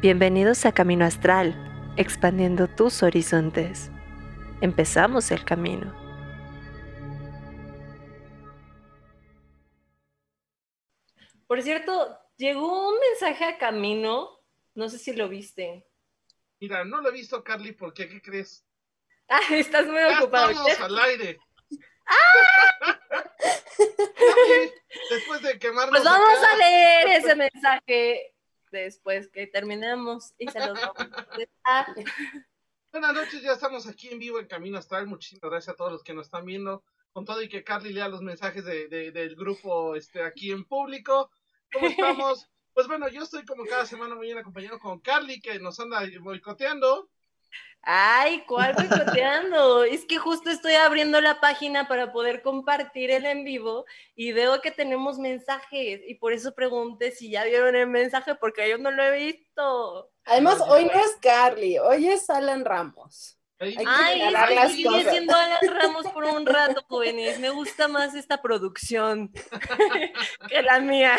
[0.00, 1.56] Bienvenidos a Camino Astral,
[1.96, 3.90] expandiendo tus horizontes.
[4.60, 5.92] Empezamos el camino.
[11.48, 14.38] Por cierto, llegó un mensaje a Camino,
[14.76, 15.84] no sé si lo viste.
[16.60, 18.08] Mira, no lo he visto, Carly, ¿por qué?
[18.08, 18.64] ¿Qué crees?
[19.28, 20.50] Ah, estás muy ocupado.
[20.50, 21.40] Estamos al aire.
[22.06, 23.00] ¡Ah!
[25.10, 25.90] Después de quemarnos.
[25.90, 28.37] Pues vamos a leer ese mensaje
[28.76, 30.96] después que terminemos y se los vamos
[31.64, 31.86] a
[32.90, 35.06] Buenas noches, ya estamos aquí en vivo en Camino Astral.
[35.06, 36.82] Muchísimas gracias a todos los que nos están viendo.
[37.12, 41.30] Con todo y que Carly lea los mensajes de, del grupo este, aquí en público.
[41.72, 42.48] ¿Cómo estamos?
[42.72, 46.02] Pues bueno, yo estoy como cada semana muy bien acompañado con Carly, que nos anda
[46.20, 47.10] boicoteando.
[47.82, 49.84] Ay, ¿cuál boicoteando?
[49.84, 54.60] es que justo estoy abriendo la página para poder compartir el en vivo y veo
[54.60, 58.90] que tenemos mensajes y por eso pregunté si ya vieron el mensaje porque yo no
[58.90, 60.10] lo he visto.
[60.24, 63.38] Además, hoy no es Carly, hoy es Alan Ramos.
[63.60, 67.40] Ay, es que sigue siendo Alan Ramos por un rato, jóvenes.
[67.40, 69.32] Me gusta más esta producción
[70.48, 71.16] que la mía.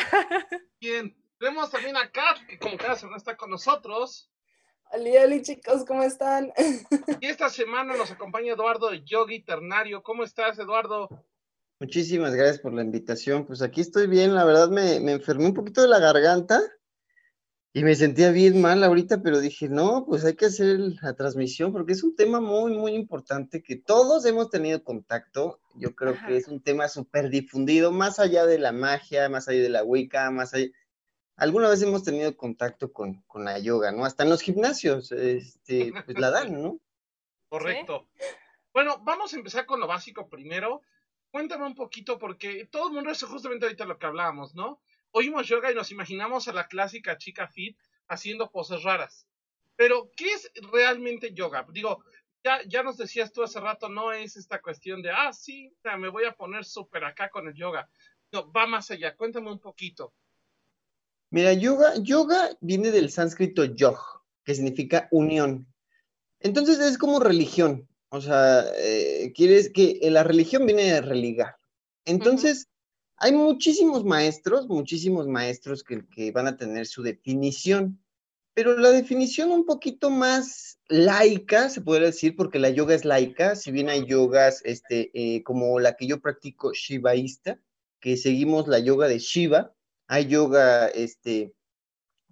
[0.80, 4.30] Bien, tenemos también a Kat, que como cada semana está con nosotros.
[4.92, 6.52] Hola, hola chicos, ¿cómo están?
[7.22, 10.02] Y esta semana nos acompaña Eduardo Yogi Ternario.
[10.02, 11.08] ¿Cómo estás, Eduardo?
[11.80, 13.46] Muchísimas gracias por la invitación.
[13.46, 16.60] Pues aquí estoy bien, la verdad me, me enfermé un poquito de la garganta
[17.72, 21.72] y me sentía bien mal ahorita, pero dije, no, pues hay que hacer la transmisión
[21.72, 25.60] porque es un tema muy, muy importante que todos hemos tenido contacto.
[25.76, 29.62] Yo creo que es un tema súper difundido, más allá de la magia, más allá
[29.62, 30.72] de la Wicca, más allá
[31.40, 34.06] alguna vez hemos tenido contacto con, la yoga, ¿no?
[34.06, 36.80] Hasta en los gimnasios, este, pues la dan, ¿no?
[37.50, 38.08] Correcto.
[38.74, 40.84] Bueno, vamos a empezar con lo básico primero.
[41.32, 44.82] Cuéntame un poquito, porque todo el mundo, eso justamente ahorita lo que hablábamos, ¿no?
[45.12, 49.26] Oímos yoga y nos imaginamos a la clásica chica fit haciendo poses raras.
[49.76, 51.66] Pero, ¿qué es realmente yoga?
[51.72, 52.04] Digo,
[52.44, 56.10] ya, ya nos decías tú hace rato, no es esta cuestión de, ah, sí, me
[56.10, 57.90] voy a poner súper acá con el yoga.
[58.32, 59.16] No, va más allá.
[59.16, 60.14] Cuéntame un poquito.
[61.32, 64.00] Mira, yoga, yoga viene del sánscrito yog,
[64.44, 65.68] que significa unión.
[66.40, 67.88] Entonces es como religión.
[68.10, 71.58] O sea, eh, quieres que la religión viene de religar.
[72.06, 72.68] Entonces,
[73.18, 78.02] hay muchísimos maestros, muchísimos maestros que, que, van a tener su definición,
[78.56, 83.56] pero la definición un poquito más laica, se podría decir, porque la yoga es laica,
[83.56, 87.62] si bien hay yogas este, eh, como la que yo practico, shivaísta,
[88.00, 89.76] que seguimos la yoga de Shiva,
[90.10, 91.54] hay yoga, este,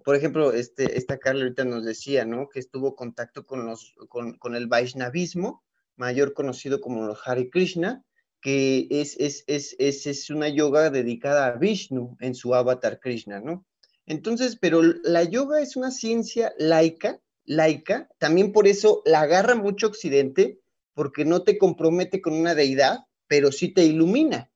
[0.03, 2.49] por ejemplo, este, esta Carla ahorita nos decía, ¿no?
[2.49, 5.63] Que estuvo contacto con, los, con, el Vaishnavismo,
[5.95, 8.03] mayor conocido como los Hare Krishna,
[8.41, 13.63] que es, es, es, es, una yoga dedicada a Vishnu en su avatar Krishna, ¿no?
[14.07, 19.85] Entonces, pero la yoga es una ciencia laica, laica, también por eso la agarra mucho
[19.85, 20.59] Occidente,
[20.95, 24.49] porque no te compromete con una deidad, pero sí te ilumina.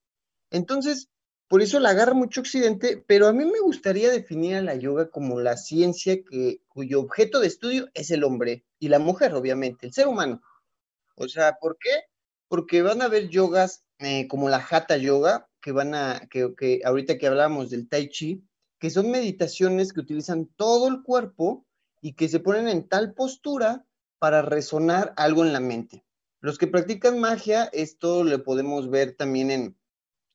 [0.50, 1.11] Entonces,
[1.52, 5.10] por eso la agarra mucho Occidente, pero a mí me gustaría definir a la yoga
[5.10, 9.86] como la ciencia que, cuyo objeto de estudio es el hombre y la mujer, obviamente,
[9.86, 10.42] el ser humano.
[11.16, 11.90] O sea, ¿por qué?
[12.48, 16.80] Porque van a haber yogas eh, como la Hatha Yoga, que van a, que, que
[16.86, 18.48] ahorita que hablamos del Tai Chi,
[18.80, 21.66] que son meditaciones que utilizan todo el cuerpo
[22.00, 23.86] y que se ponen en tal postura
[24.20, 26.06] para resonar algo en la mente.
[26.40, 29.81] Los que practican magia, esto lo podemos ver también en,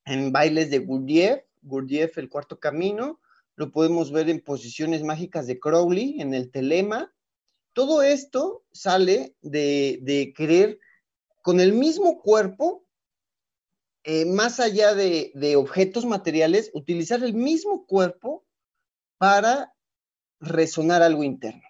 [0.06, 3.21] en bailes de Gurdjieff, Gurdjieff el cuarto camino,
[3.56, 7.12] lo podemos ver en posiciones mágicas de Crowley, en el telema.
[7.72, 10.78] Todo esto sale de, de querer
[11.43, 12.87] con el mismo cuerpo,
[14.05, 18.45] eh, más allá de, de objetos materiales, utilizar el mismo cuerpo
[19.19, 19.75] para
[20.39, 21.62] resonar algo interno.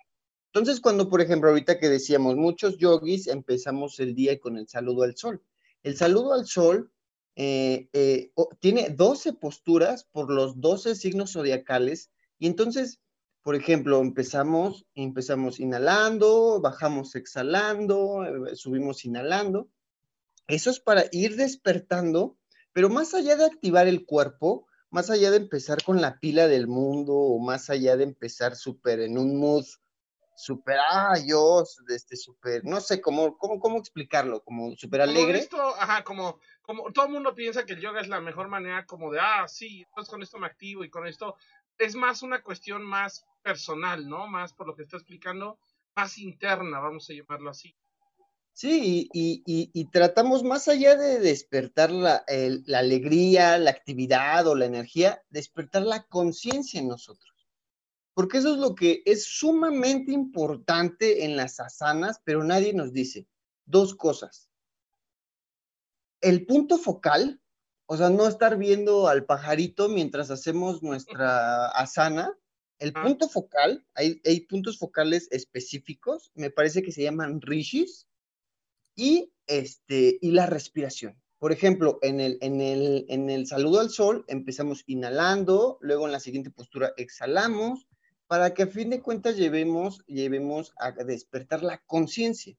[0.53, 5.03] Entonces, cuando, por ejemplo, ahorita que decíamos, muchos yogis empezamos el día con el saludo
[5.05, 5.43] al sol.
[5.83, 6.91] El saludo al sol
[7.39, 12.99] eh, eh, tiene 12 posturas por los 12 signos zodiacales y entonces,
[13.43, 19.69] por ejemplo, empezamos, empezamos inhalando, bajamos exhalando, eh, subimos inhalando.
[20.49, 22.39] Eso es para ir despertando,
[22.73, 26.69] pero más allá de activar el cuerpo, más allá de empezar con la pila del
[26.69, 29.67] mundo o más allá de empezar súper en un mood
[30.37, 35.39] súper, ah, yo, este, súper, no sé cómo, cómo, cómo explicarlo, como súper alegre.
[35.39, 38.85] Esto, ajá, como, como todo el mundo piensa que el yoga es la mejor manera
[38.87, 41.37] como de, ah, sí, entonces con esto me activo y con esto,
[41.79, 44.27] es más una cuestión más personal, ¿no?
[44.27, 45.59] Más por lo que está explicando,
[45.95, 47.75] más interna, vamos a llamarlo así.
[48.53, 52.25] Sí, y, y, y tratamos más allá de despertar la,
[52.67, 57.35] la alegría, la actividad o la energía, despertar la conciencia en nosotros.
[58.15, 63.29] porque eso es lo que es sumamente importante en las asanas, pero nadie nos dice
[63.67, 64.46] dos cosas.
[66.21, 67.41] El punto focal,
[67.87, 72.37] o sea, no estar viendo al pajarito mientras hacemos nuestra asana.
[72.79, 73.03] El Ah.
[73.03, 78.07] punto focal, hay, hay puntos focales específicos, me parece que se llaman rishis,
[78.95, 81.21] y, este, y la respiración.
[81.39, 86.13] Por ejemplo, en el, en, el, en el saludo al sol empezamos inhalando, luego en
[86.13, 87.87] la siguiente postura exhalamos,
[88.27, 92.57] para que a fin de cuentas llevemos, llevemos a despertar la conciencia.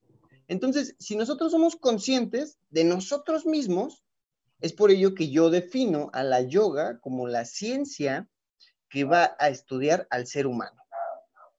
[0.47, 4.03] Entonces, si nosotros somos conscientes de nosotros mismos,
[4.59, 8.27] es por ello que yo defino a la yoga como la ciencia
[8.89, 10.81] que va a estudiar al ser humano.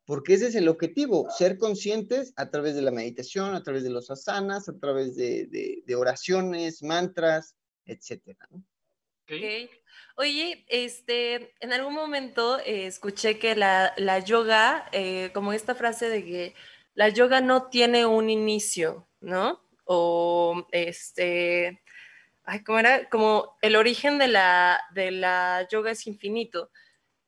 [0.05, 3.91] Porque ese es el objetivo, ser conscientes a través de la meditación, a través de
[3.91, 8.49] los asanas, a través de, de- de oraciones, mantras, etcétera.
[8.51, 8.59] ¿no?
[8.59, 9.33] ¿ok?
[9.33, 9.71] Ok.
[10.17, 16.09] Oye, este, en algún momento eh, escuché que la, la yoga, eh, como esta frase
[16.09, 16.55] de que
[16.99, 19.61] la yoga no tiene un inicio, ¿no?
[19.85, 21.81] O este,
[22.43, 23.09] ay, ¿cómo era?
[23.09, 26.73] Como el origen de la, de la yoga es infinito.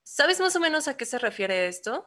[0.03, 2.05] ¿Sabes más o menos a qué se refiere esto?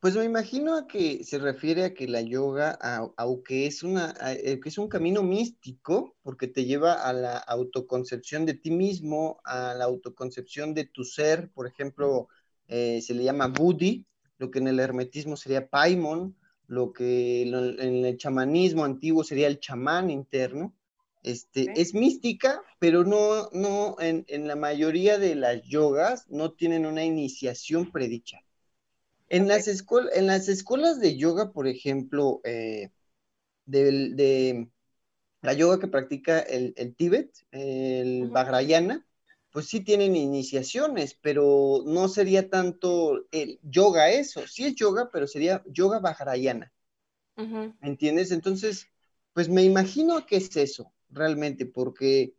[0.00, 2.78] Pues me imagino a que se refiere a que la yoga,
[3.18, 8.54] aunque es una, eh, es un camino místico, porque te lleva a la autoconcepción de
[8.54, 12.28] ti mismo, a la autoconcepción de tu ser, por ejemplo,
[12.66, 14.06] eh, se le llama Buddhi,
[14.38, 16.34] lo que en el hermetismo sería Paimon,
[16.72, 20.74] lo que en el chamanismo antiguo sería el chamán interno.
[21.22, 21.70] Este.
[21.76, 27.04] Es mística, pero no, no en, en la mayoría de las yogas no tienen una
[27.04, 28.38] iniciación predicha.
[29.28, 32.88] En, las escuel- en las escuelas de yoga, por ejemplo, eh,
[33.66, 34.66] de,
[35.42, 38.28] la yoga que practica el, el Tíbet, el.
[38.30, 39.06] Vajrayana,
[39.52, 44.46] pues sí tienen iniciaciones, pero no sería tanto el yoga eso.
[44.46, 46.72] Sí es yoga, pero sería yoga Vajrayana.
[47.36, 47.74] Ujú.
[47.78, 48.32] ¿Me entiendes?
[48.32, 48.88] Entonces,
[49.34, 52.34] pues me imagino que es eso, realmente, porque,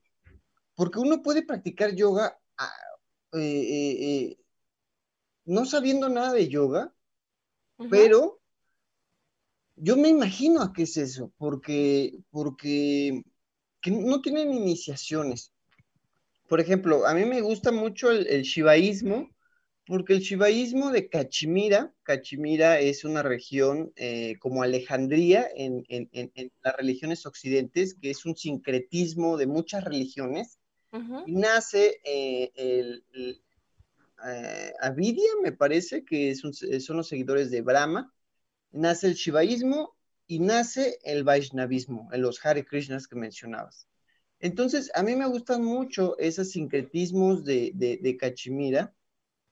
[0.74, 2.74] porque uno puede practicar yoga ah,
[3.34, 4.40] eh, eh, eh,
[5.46, 6.96] no sabiendo nada de yoga,
[7.90, 8.42] pero
[9.76, 13.24] yo me imagino a qué es eso, porque, porque
[13.82, 15.53] que no tienen iniciaciones.
[16.54, 19.28] Por ejemplo, a mí me gusta mucho el, el shivaísmo,
[19.88, 26.32] porque el shivaísmo de Cachemira, Cachemira es una región eh, como Alejandría en, en- en-
[26.36, 30.60] en las religiones occidentes, que es un sincretismo de muchas religiones,
[31.26, 33.42] y nace eh, el, el,
[34.28, 38.14] eh, Avidia, me parece, que es un- son los seguidores de Brahma,
[38.72, 39.96] nace el shivaísmo
[40.28, 43.88] y nace el vaishnavismo, en los Hare Krishnas que mencionabas.
[44.44, 48.94] Entonces, a mí me gustan mucho esos sincretismos de, de, de Cachemira,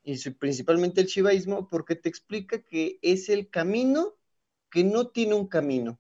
[0.03, 4.17] y principalmente el shivaísmo, porque te explica que es el camino
[4.69, 5.97] que no tiene un camino.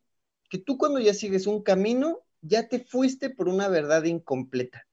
[0.49, 4.85] Que tú cuando ya sigues un camino, ya te fuiste por una verdad incompleta.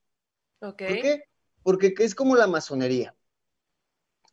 [0.85, 1.25] ¿Por qué?
[1.65, 3.17] Porque es como la masonería.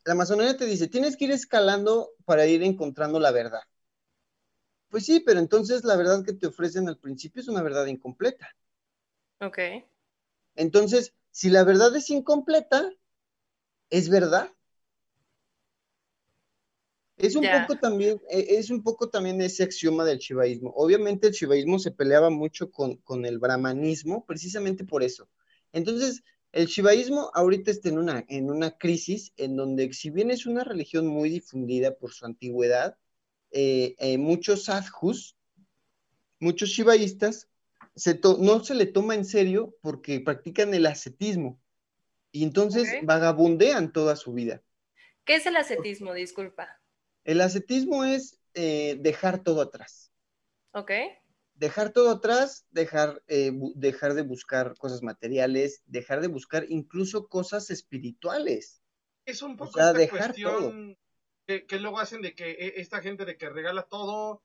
[0.04, 3.62] La masonería te dice, tienes que ir escalando para ir encontrando la verdad.
[4.90, 8.48] Pues sí, pero entonces la verdad que te ofrecen al principio es una verdad incompleta.
[9.40, 9.86] Ok.
[10.56, 12.92] Entonces, si la verdad es incompleta,
[13.90, 14.52] ¿es verdad?
[17.18, 20.74] Es un poco también, eh, es un poco también ese axioma del shivaísmo.
[20.76, 25.30] Obviamente el shivaísmo se peleaba mucho con, con el brahmanismo, precisamente por eso.
[25.72, 30.46] Entonces, el shivaísmo ahorita está en una, en una crisis en donde, si bien es
[30.46, 32.98] una religión muy difundida por su antigüedad,
[33.52, 35.38] eh, eh, muchos sadhus,
[36.40, 37.50] muchos shivaístas,
[37.96, 41.62] se no se le toma en serio porque practican el ascetismo
[42.32, 44.62] y entonces vagabundean toda su vida.
[45.24, 46.14] ¿Qué es el ascetismo?
[46.14, 46.82] Disculpa.
[47.24, 50.12] El ascetismo es eh, dejar todo atrás.
[50.72, 50.92] Ok.
[51.56, 57.72] Dejar todo atrás, dejar, eh, dejar de buscar cosas materiales, dejar de buscar incluso cosas
[57.72, 58.82] espirituales.
[59.26, 60.98] Es un poco sea, esta dejar cuestión
[61.48, 64.44] que, que luego hacen de que eh, esta gente de que regala todo,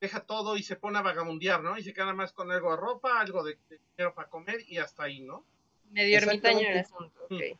[0.00, 1.76] deja todo y se pone a vagabundear, ¿no?
[1.78, 4.78] Y se queda más con algo de ropa, algo de, de dinero para comer y
[4.78, 5.44] hasta ahí, ¿no?
[5.90, 6.78] Medio ermitaño el Exactamente.
[6.78, 7.24] asunto.
[7.24, 7.58] Ok.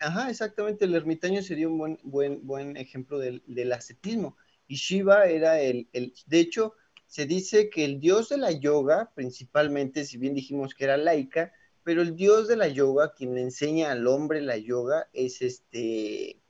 [0.00, 4.36] Ajá, exactamente, el ermitaño sería un buen, buen, buen ejemplo del, del ascetismo.
[4.68, 6.74] Y Shiva era el, el, de hecho,
[7.06, 11.52] se dice que el dios de la yoga, principalmente, si bien dijimos que era laica,
[11.82, 16.42] pero el dios de la yoga, quien le enseña al hombre la yoga, es este,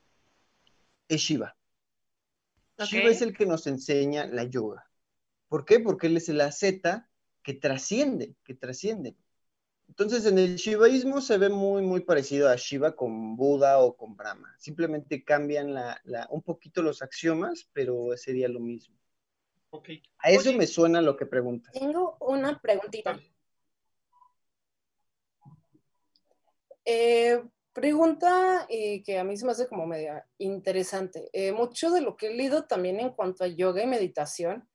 [1.09, 1.55] es Shiva.
[2.79, 4.88] Shiva es el que nos enseña la yoga.
[5.49, 5.79] ¿Por qué?
[5.79, 7.09] Porque él es el asceta
[7.43, 9.17] que trasciende, que trasciende.
[9.87, 14.15] Entonces, en el shivaísmo se ve muy, muy parecido a Shiva con Buda o con
[14.15, 14.55] Brahma.
[14.59, 18.95] Simplemente cambian la, la, un poquito los axiomas, pero sería lo mismo.
[19.71, 19.89] Ok.
[20.19, 21.73] A eso Oye, me suena lo que preguntas.
[21.73, 23.19] Tengo una preguntita.
[26.85, 31.29] Eh, pregunta eh, que a mí se me hace como media interesante.
[31.33, 34.69] Eh, mucho de lo que he leído también en cuanto a yoga y meditación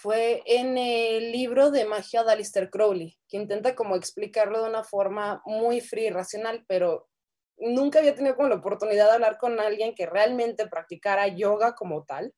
[0.00, 4.84] fue en el libro de magia de Aleister Crowley, que intenta como explicarlo de una
[4.84, 7.08] forma muy fría y racional, pero
[7.56, 12.04] nunca había tenido como la oportunidad de hablar con alguien que realmente practicara yoga como
[12.04, 12.32] tal,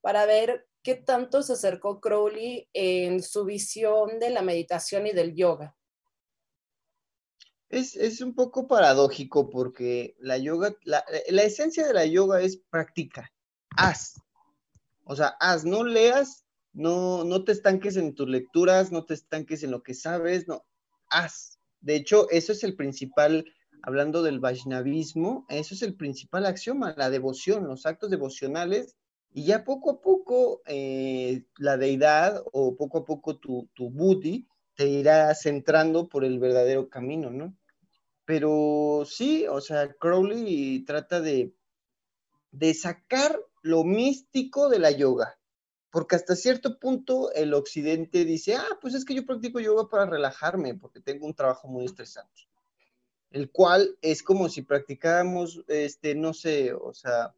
[0.00, 5.34] para ver qué tanto se acercó Crowley en su visión de la meditación y del
[5.34, 5.76] yoga.
[7.68, 12.58] Es, es un poco paradójico porque la yoga, la, la esencia de la yoga es
[12.70, 13.28] practica,
[13.76, 14.20] haz.
[15.02, 16.45] O sea, haz, no leas,
[16.76, 20.66] no, no te estanques en tus lecturas, no te estanques en lo que sabes, no,
[21.08, 21.58] haz.
[21.80, 23.46] De hecho, eso es el principal,
[23.82, 28.94] hablando del Vaishnavismo, eso es el principal axioma, la devoción, los actos devocionales,
[29.32, 34.46] y ya poco a poco eh, la deidad o poco a poco tu, tu buddhi
[34.74, 37.56] te irá centrando por el verdadero camino, ¿no?
[38.26, 41.54] Pero sí, o sea, Crowley trata de,
[42.50, 45.38] de sacar lo místico de la yoga,
[45.90, 50.06] porque hasta cierto punto el occidente dice, ah, pues es que yo practico yoga para
[50.06, 52.48] relajarme, porque tengo un trabajo muy estresante,
[53.30, 57.34] el cual es como si practicáramos, este, no sé, o sea,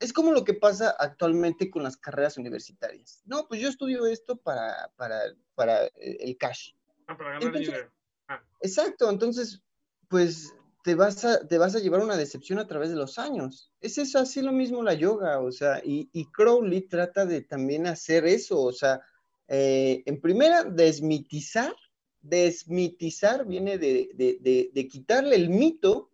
[0.00, 3.22] es como lo que pasa actualmente con las carreras universitarias.
[3.24, 5.20] No, pues yo estudio esto para, para,
[5.54, 6.72] para el cash.
[7.06, 7.92] Ah, para ganar Entonces- dinero.
[8.28, 9.62] Ah, Exacto, entonces,
[10.08, 10.54] pues
[10.88, 13.70] te vas a, te vas a llevar una decepción a través de los años.
[13.78, 17.86] Es eso, así lo mismo la yoga, o sea, y, y Crowley trata de también
[17.86, 19.02] hacer eso, o sea,
[19.48, 21.74] eh, en primera, desmitizar,
[22.22, 26.08] desmitizar viene de, de- de- de quitarle el mito,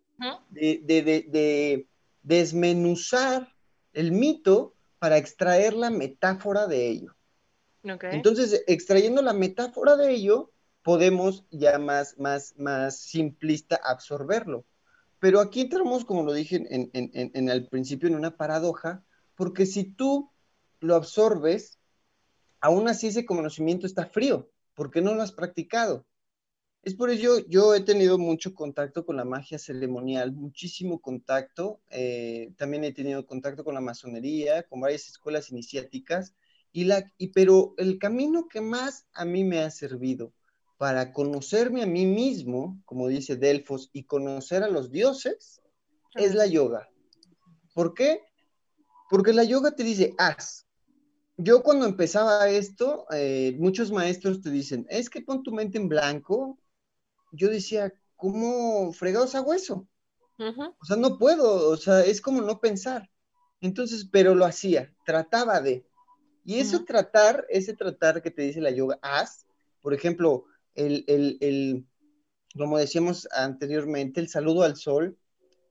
[0.49, 1.87] de, de- de- de
[2.21, 3.47] desmenuzar
[3.93, 7.15] el mito para extraer la metáfora de ello.
[8.13, 10.51] Entonces, extrayendo la metáfora de ello,
[10.85, 14.65] podemos ya más, más, más simplista absorberlo.
[15.17, 19.03] Pero aquí entramos, como lo dije en, en, en, en el principio, en una paradoja,
[19.33, 20.29] porque si tú
[20.81, 21.79] lo absorbes,
[22.59, 26.05] aún así ese conocimiento está frío, porque no lo has practicado.
[26.83, 31.81] Es por ello, yo he tenido mucho contacto con la magia ceremonial, muchísimo contacto.
[31.89, 36.35] eh, también he tenido contacto con la masonería, con varias escuelas iniciáticas.
[36.71, 40.31] Y la, y, pero el camino que más a mí me ha servido
[40.77, 45.61] para conocerme a mí mismo, como dice Delfos, y conocer a los dioses,
[46.15, 46.89] es la yoga.
[47.73, 48.21] ¿Por qué?
[49.09, 50.65] Porque la yoga te dice, haz.
[51.37, 55.89] Yo cuando empezaba esto, eh, muchos maestros te dicen, es que pon tu mente en
[55.89, 56.57] blanco.
[57.31, 59.87] Yo decía, ¿cómo fregados hago eso?
[60.39, 60.73] Ujú.
[60.81, 63.09] O sea, no puedo, o sea, es como no pensar.
[63.61, 65.85] Entonces, pero lo hacía, trataba de.
[66.45, 69.47] Y eso tratar, ese tratar que te dice la yoga, haz,
[69.81, 71.85] por ejemplo, el, el, el,
[72.57, 75.17] como decíamos anteriormente, el saludo al sol,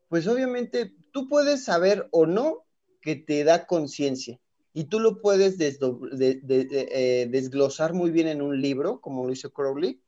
[0.08, 2.64] pues obviamente tú puedes saber o no
[3.00, 4.40] que te da conciencia.
[4.72, 10.00] Y tú lo puedes eh, desglosar muy bien en un libro, como lo hizo Crowley,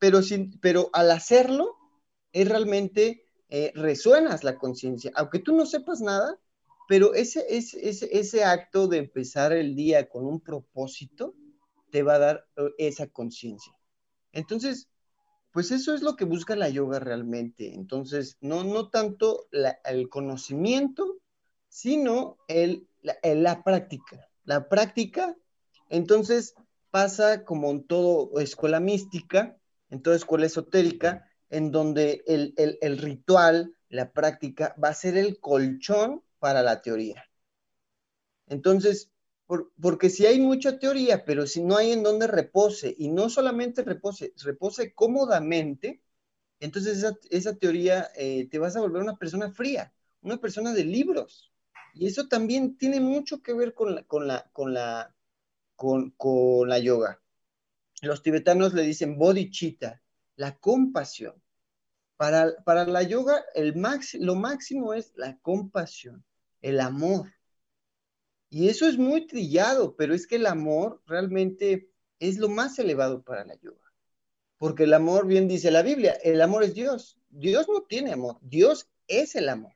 [0.00, 1.76] pero, sin, pero al hacerlo,
[2.32, 5.12] es realmente eh, resuenas la conciencia.
[5.14, 6.38] Aunque tú no sepas nada,
[6.88, 11.34] pero ese, ese, ese, ese acto de empezar el día con un propósito
[11.90, 13.72] te va a dar eh, esa conciencia.
[14.32, 14.88] Entonces,
[15.52, 17.74] pues eso es lo que busca la yoga realmente.
[17.74, 19.48] Entonces, no, no tanto
[19.84, 21.18] el conocimiento,
[21.68, 24.28] sino el, la, práctica.
[24.44, 25.36] La práctica,
[25.88, 26.54] entonces,
[26.90, 29.56] pasa como en todo escuela mística,
[29.90, 35.40] en toda escuela esotérica, en donde el- el ritual, la práctica, va a ser el
[35.40, 37.24] colchón para la teoría.
[38.46, 39.10] Entonces,
[39.50, 43.28] por- porque si hay mucha teoría, pero si no hay en donde repose, y no
[43.28, 46.00] solamente repose, repose cómodamente,
[46.60, 49.92] entonces esa, teoría eh, te vas a volver una persona fría,
[50.22, 51.50] una persona de libros.
[51.94, 54.06] Y eso también tiene mucho que ver con la,
[56.80, 57.20] yoga.
[58.02, 60.00] Los tibetanos le dicen bodhicitta,
[60.36, 61.42] la compasión.
[62.16, 62.54] Para,
[62.86, 66.24] la yoga, el maxi, lo máximo es la compasión,
[66.62, 67.32] el amor.
[68.50, 71.88] Y eso es muy trillado, pero es que el amor realmente
[72.18, 73.92] es lo más elevado para la yoga.
[74.58, 77.16] Porque el amor, bien dice la Biblia, el amor es Dios.
[77.30, 79.72] Dios no tiene amor, Dios es el amor.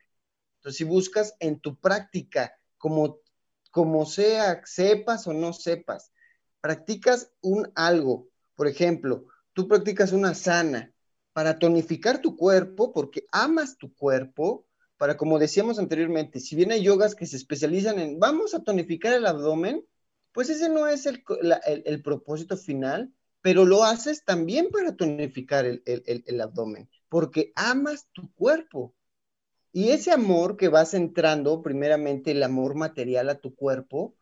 [0.56, 3.20] Entonces, si buscas en tu práctica, como,
[3.70, 6.12] como sea, sepas o no sepas,
[6.60, 8.28] practicas un algo.
[8.56, 10.92] Por ejemplo, tú practicas una sana
[11.32, 14.66] para tonificar tu cuerpo, porque amas tu cuerpo,
[15.04, 19.12] para como decíamos anteriormente, si bien hay yogas que se especializan en vamos a tonificar
[19.12, 19.84] el abdomen,
[20.32, 21.22] pues ese no es el,
[21.84, 28.32] el, propósito final, pero lo haces también para tonificar el, el abdomen, porque amas tu
[28.32, 28.94] cuerpo.
[29.72, 34.16] Y ese amor que vas entrando, primeramente el amor material a tu cuerpo,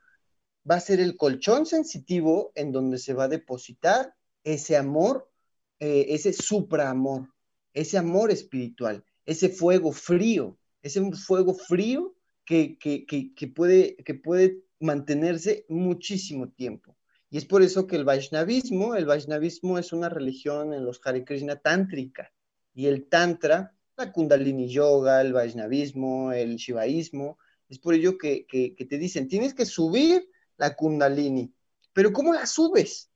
[0.69, 5.31] va a ser el colchón sensitivo en donde se va a depositar ese amor,
[5.79, 7.33] eh, ese supraamor,
[7.73, 15.65] ese amor espiritual, ese fuego frío, ese fuego frío que, que, puede, que puede mantenerse
[15.69, 16.97] muchísimo tiempo.
[17.31, 21.25] Y es por eso que el Vaishnavismo, el Vaishnavismo es una religión en los Hare
[21.25, 22.33] Krishna tántrica.
[22.75, 27.39] Y el Tantra la Kundalini Yoga, el Vaishnavismo, el Shivaísmo.
[27.69, 31.55] Es por ello que, te dicen, tienes que subir la Kundalini.
[31.93, 33.11] Pero ¿cómo la subes?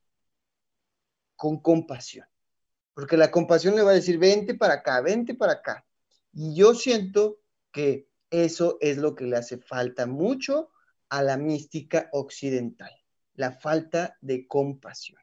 [1.35, 2.25] Con compasión.
[2.93, 5.85] Porque la compasión le va a decir, vente para acá, vente para acá.
[6.33, 7.39] Y yo siento
[7.71, 10.71] que eso es lo que le hace falta mucho
[11.09, 12.91] a la mística occidental,
[13.35, 15.21] la falta de compasión.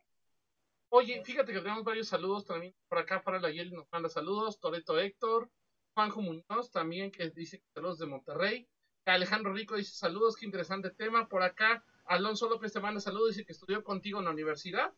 [0.88, 3.22] Oye, fíjate que tenemos varios saludos también por acá.
[3.22, 4.60] Para la Yeli nos manda saludos.
[4.60, 5.50] Toreto Héctor.
[5.92, 8.68] Juanjo Muñoz también, que dice saludos de Monterrey.
[9.04, 11.28] Alejandro Rico dice saludos, qué interesante tema.
[11.28, 14.92] Por acá, Alonso López te manda saludos, dice que estudió contigo en la universidad.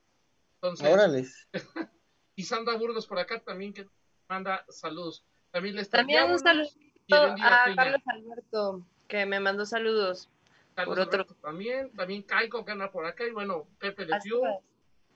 [0.55, 1.27] Entonces, Órale.
[2.37, 3.89] y Sandra Burgos por acá también que
[4.29, 5.25] manda saludos.
[5.51, 6.69] También les También un saludo
[7.13, 10.29] a Carlos Alberto, que me mandó saludos.
[10.75, 11.25] Carlos por otro.
[11.41, 14.43] también, también Caico que anda por acá, y bueno, Pepe de Fiu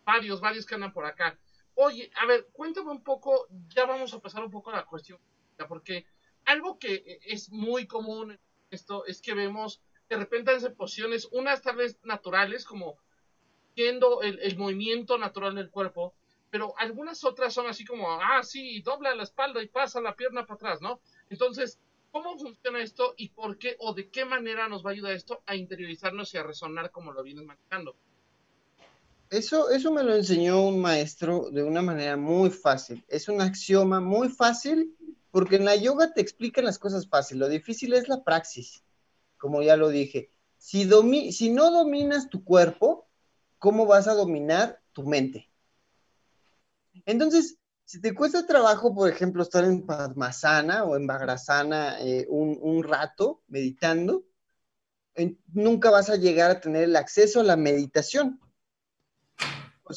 [0.04, 1.38] varios, varios que andan por acá.
[1.74, 5.18] Oye, a ver, cuéntame un poco, ya vamos a pasar un poco a la cuestión,
[5.68, 6.06] porque
[6.46, 8.38] algo que es muy común
[8.70, 12.98] esto es que vemos de repente en posiciones, unas tal vez naturales, como
[13.74, 16.14] siendo el, el, movimiento natural del cuerpo,
[16.50, 20.46] pero algunas otras son así como, ah, sí, dobla la espalda y pasa la pierna
[20.46, 21.00] para atrás, ¿no?
[21.30, 21.78] Entonces,
[22.10, 25.42] ¿cómo funciona esto y por qué o de qué manera nos va a ayudar esto
[25.46, 27.96] a interiorizarnos y a resonar como lo vienes manejando?
[29.30, 33.04] Eso, eso me lo enseñó un maestro de una manera muy fácil.
[33.06, 34.96] Es un axioma muy fácil
[35.30, 37.38] porque en la yoga te explican las cosas fáciles.
[37.38, 38.82] Lo difícil es la praxis,
[39.38, 40.32] como ya lo dije.
[40.58, 40.90] Si,
[41.30, 43.08] si no dominas tu cuerpo,
[43.58, 45.48] ¿cómo vas a dominar tu mente?
[47.06, 47.56] Entonces,
[47.90, 53.42] si te cuesta trabajo, por ejemplo, estar en Padmasana o en Vagrasana eh, un, rato
[53.48, 54.24] meditando,
[55.52, 58.38] nunca vas a llegar a tener el acceso a la meditación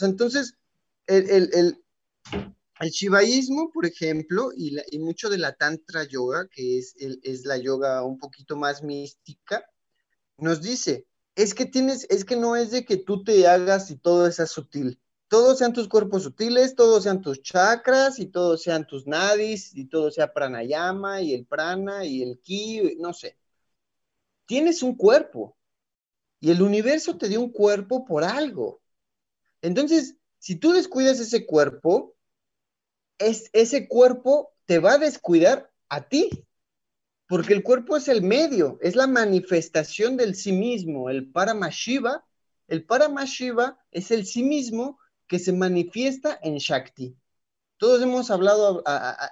[0.01, 0.55] entonces,
[1.05, 1.49] el, el,
[2.79, 8.03] el, shivaísmo, por ejemplo, y, mucho de la tantra yoga, que es, es la yoga
[8.03, 9.63] un poquito más mística,
[10.37, 13.97] nos dice, es que tienes, es que no es de que tú te hagas y
[13.97, 14.99] todo sea sutil.
[15.33, 19.85] Todos sean tus cuerpos sutiles, todos sean tus chakras y todos sean tus nadis y
[19.85, 23.35] todo sea pranayama y el prana y el ki, no sé.
[24.45, 25.57] Tienes un cuerpo
[26.39, 28.83] y el universo te dio un cuerpo por algo.
[29.63, 32.13] Entonces, si tú descuidas ese cuerpo,
[33.17, 36.29] es, ese cuerpo te va a descuidar a ti,
[37.25, 42.23] porque el cuerpo es el medio, es la manifestación del sí mismo, el Paramashiva.
[42.67, 44.99] El Paramashiva es el sí mismo
[45.33, 47.17] que se manifiesta en Shakti.
[47.77, 48.83] Todos hemos hablado,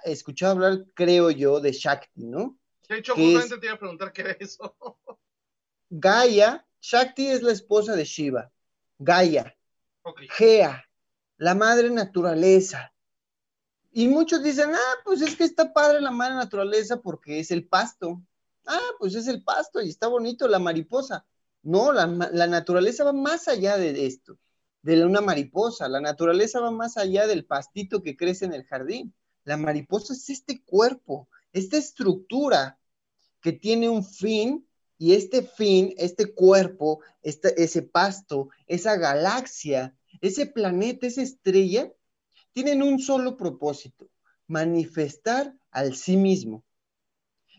[0.02, 2.58] escuchado hablar, creo yo, de Shakti, ¿no?
[2.88, 4.76] De hecho, justamente te iba a preguntar qué es eso.
[5.90, 8.50] Gaia, Shakti es la esposa de Shiva.
[8.98, 9.56] Gaia,
[10.30, 10.84] Gea,
[11.36, 12.92] la madre naturaleza.
[13.92, 17.68] Y muchos dicen, ah, pues es que está padre la madre naturaleza porque es el
[17.68, 18.20] pasto.
[18.66, 21.24] Ah, pues es el pasto y está bonito la mariposa.
[21.62, 24.36] No, la, naturaleza va más allá de esto,
[24.82, 25.88] de una mariposa.
[25.88, 29.14] La naturaleza va más allá del pastito que crece en el jardín.
[29.44, 32.78] La mariposa es este cuerpo, esta estructura
[33.40, 34.66] que tiene un fin
[34.98, 41.92] y este fin, este cuerpo, este, ese pasto, esa galaxia, ese planeta, esa estrella,
[42.52, 44.08] tienen un solo propósito,
[44.46, 46.64] manifestar al sí mismo.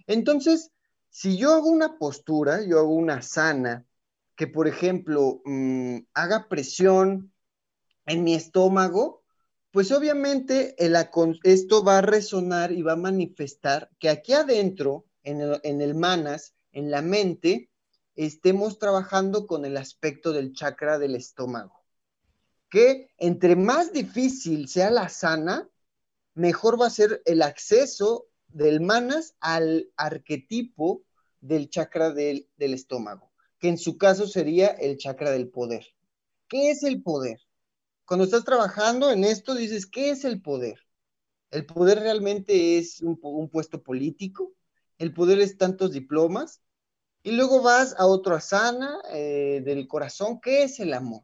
[0.07, 0.71] Entonces,
[1.09, 3.85] si yo hago una postura, yo hago una sana,
[4.35, 7.33] que por ejemplo mm, haga presión
[8.05, 9.23] en mi estómago,
[9.71, 10.75] pues obviamente
[11.43, 15.95] esto va a resonar y va a manifestar que aquí adentro, en el, en el
[15.95, 17.71] manas, en la mente,
[18.15, 21.83] estemos trabajando con el aspecto del chakra del estómago.
[22.69, 25.67] Que entre más difícil sea la sana,
[26.35, 31.03] mejor va a ser el acceso del manas al arquetipo
[31.41, 33.31] del chakra del, del estómago,
[33.63, 35.87] que en su caso sería el chakra del poder.
[36.49, 37.39] ¿Qué es el poder?
[38.03, 40.77] cuando estás trabajando en esto, dices, ¿qué es el poder?
[41.49, 43.17] ¿El poder realmente es un,
[43.49, 44.53] puesto político?
[44.97, 46.61] ¿El poder es tantos diplomas?
[47.23, 51.23] Y luego vas a otro asana eh, del corazón, ¿qué es el amor?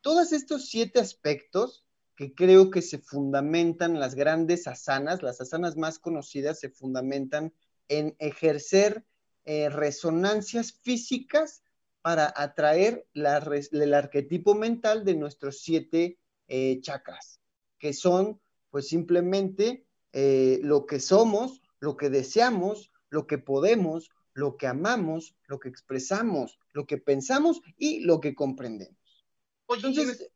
[0.00, 5.98] Todos estos siete aspectos que creo que se fundamentan las grandes asanas, las asanas más
[5.98, 7.52] conocidas se fundamentan
[7.88, 9.04] en ejercer
[9.50, 11.62] eh, resonancias físicas
[12.02, 17.40] para atraer el arquetipo mental de nuestros siete eh, chakras,
[17.78, 24.58] que son pues simplemente eh, lo que somos, lo que deseamos, lo que podemos, lo
[24.58, 29.24] que amamos, lo que expresamos, lo que pensamos y lo que comprendemos.
[29.70, 30.30] Entonces,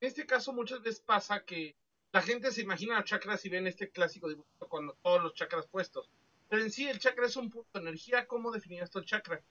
[0.00, 1.76] en este caso muchas veces pasa que
[2.12, 5.66] la gente se imagina los chakras y ven este clásico dibujo con todos los chakras
[5.66, 6.08] puestos.
[6.48, 8.26] Pero en sí el chakra es un punto de energía.
[8.26, 9.42] ¿Cómo definir esto el chakra?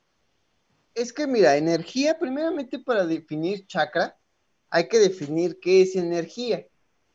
[0.94, 4.18] Es que mira, energía, primeramente para definir chakra,
[4.70, 6.66] hay que definir qué es energía,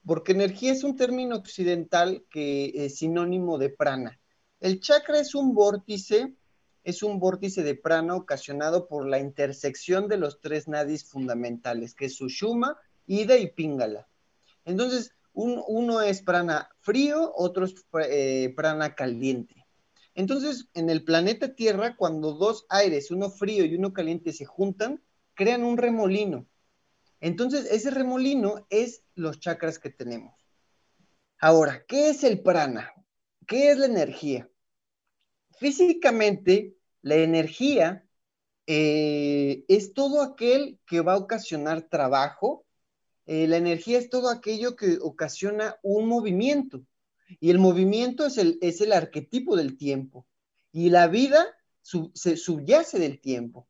[0.06, 4.20] porque energía es un término occidental que es sinónimo de prana.
[4.60, 6.34] El chakra es un vórtice,
[6.84, 12.06] es un vórtice de prana ocasionado por la intersección de los tres nadis fundamentales, que
[12.06, 14.08] es Sushuma, Ida y Pingala.
[14.64, 17.74] Entonces, uno es prana frío, otro es
[18.08, 19.57] eh, prana caliente.
[20.18, 25.00] Entonces, en el planeta Tierra, cuando dos aires, uno frío y uno caliente, se juntan,
[25.35, 26.44] crean un remolino.
[27.20, 30.35] Entonces, ese remolino es los chakras que tenemos.
[31.38, 32.92] Ahora, ¿qué es el prana?
[33.46, 34.50] ¿Qué es la energía?
[35.57, 38.04] Físicamente, la energía
[38.66, 42.66] eh, es todo aquel que va a ocasionar trabajo,
[43.26, 46.83] eh, la energía es todo aquello que ocasiona un movimiento.
[47.40, 50.26] Y el movimiento es el, es el arquetipo del tiempo.
[50.72, 51.46] Y la vida
[52.14, 53.68] se subyace del tiempo.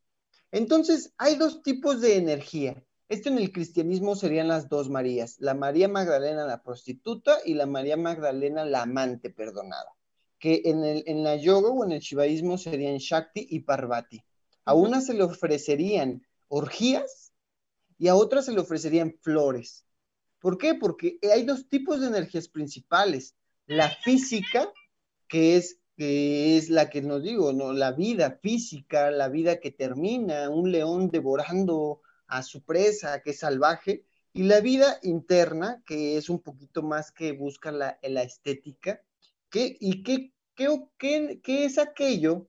[0.50, 2.82] Entonces, hay dos tipos de energía.
[3.08, 7.64] Esto en el cristianismo serían las dos Marías, la María Magdalena la prostituta y la
[7.64, 9.94] María Magdalena la amante perdonada,
[10.38, 14.22] que en, el, en la yoga o en el shivaísmo serían Shakti y Parvati.
[14.66, 17.32] A una se le ofrecerían orgías
[17.96, 19.86] y a otras se le ofrecerían flores.
[20.38, 20.74] ¿Por qué?
[20.74, 23.34] Porque hay dos tipos de energías principales.
[23.68, 24.72] La física,
[25.28, 27.74] que es, que es la que nos digo, ¿no?
[27.74, 33.40] la vida física, la vida que termina, un león devorando a su presa, que es
[33.40, 39.02] salvaje, y la vida interna, que es un poquito más que busca la, la estética,
[39.50, 40.32] que, y qué
[41.44, 42.48] es aquello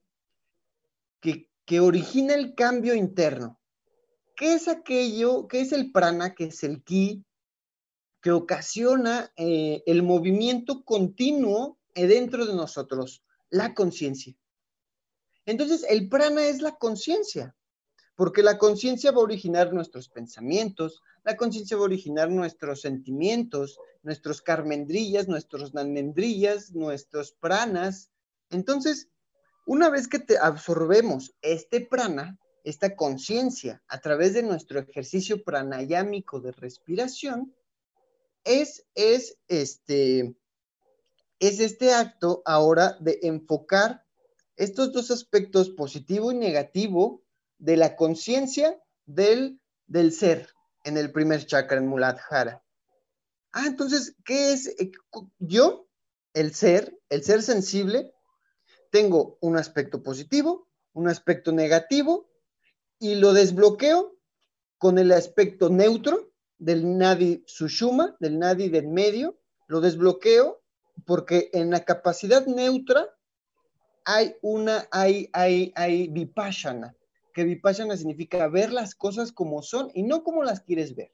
[1.20, 3.60] que, que origina el cambio interno.
[4.38, 5.50] ¿Qué es aquello?
[5.50, 6.34] ¿Qué es el prana?
[6.34, 7.26] ¿Qué es el ki?
[8.22, 14.36] Que ocasiona eh, el movimiento continuo eh, dentro de nosotros, la conciencia.
[15.46, 17.56] Entonces, el prana es la conciencia,
[18.16, 23.80] porque la conciencia va a originar nuestros pensamientos, la conciencia va a originar nuestros sentimientos,
[24.04, 28.12] nuestros carmendrillas, nuestros nanendrillas, nuestros pranas.
[28.50, 29.10] Entonces,
[29.66, 36.40] una vez que te absorbemos este prana, esta conciencia a través de nuestro ejercicio pranayámico
[36.40, 37.56] de respiración,
[38.50, 40.36] es, es, este,
[41.40, 44.04] es este acto ahora de enfocar
[44.56, 47.24] estos dos aspectos, positivo y negativo,
[47.60, 50.50] de la conciencia del, del ser
[50.84, 52.64] en el primer chakra, en Muladhara.
[53.52, 54.92] Ah, entonces, ¿qué es eh,
[55.38, 55.88] yo?
[56.34, 58.14] El ser, el ser sensible,
[58.90, 62.32] tengo un aspecto positivo, un aspecto negativo
[62.98, 64.18] y lo desbloqueo
[64.80, 66.29] con el aspecto neutro
[66.60, 70.62] del Nadi Sushuma, del Nadi del medio, lo desbloqueo
[71.06, 73.08] porque en la capacidad neutra
[74.06, 76.96] hay una, hay, hay, hay vipassana,
[77.34, 81.12] que vipassana significa ver las cosas como son y no como las quieres ver.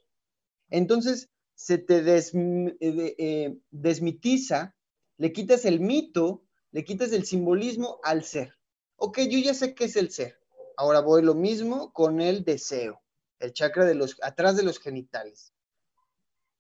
[0.70, 4.76] Entonces se te eh, eh, desmitiza,
[5.18, 8.54] le quitas el mito, le quitas el simbolismo al ser.
[8.98, 10.38] Ok, yo ya sé qué es el ser.
[10.78, 13.02] Ahora voy lo mismo con el deseo,
[13.40, 15.54] el chakra de los, atrás de los genitales.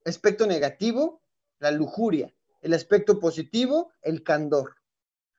[0.03, 1.21] Aspecto negativo,
[1.59, 2.33] la lujuria.
[2.61, 4.75] El aspecto positivo, el candor.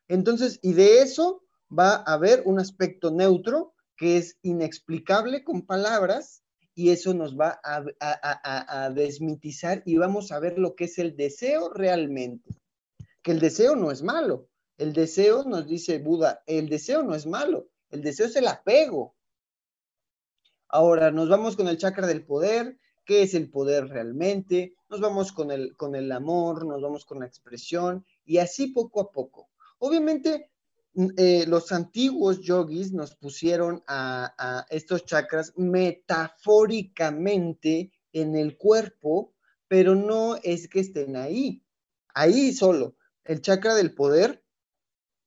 [0.09, 1.43] Entonces, y de eso
[1.77, 6.43] va a haber un aspecto neutro que es inexplicable con palabras
[6.75, 11.17] y eso nos va a, a, desmitizar y vamos a ver lo que es el
[11.17, 12.61] deseo realmente.
[13.23, 14.49] Que el deseo no es malo.
[14.77, 17.71] El deseo, nos dice Buda, el deseo no es malo.
[17.89, 19.16] El deseo es el apego.
[20.69, 22.79] Ahora nos vamos con el chakra del poder.
[23.05, 24.75] ¿Qué es el poder realmente?
[24.89, 29.01] Nos vamos con el, con el amor, nos vamos con la expresión y así poco
[29.01, 29.51] a poco.
[29.79, 30.51] Obviamente,
[30.95, 39.35] mm, eh, los antiguos yogis nos pusieron a, estos chakras metafóricamente en el cuerpo,
[39.69, 41.63] pero no es que estén ahí,
[42.15, 42.97] ahí solo.
[43.25, 44.45] El chakra del poder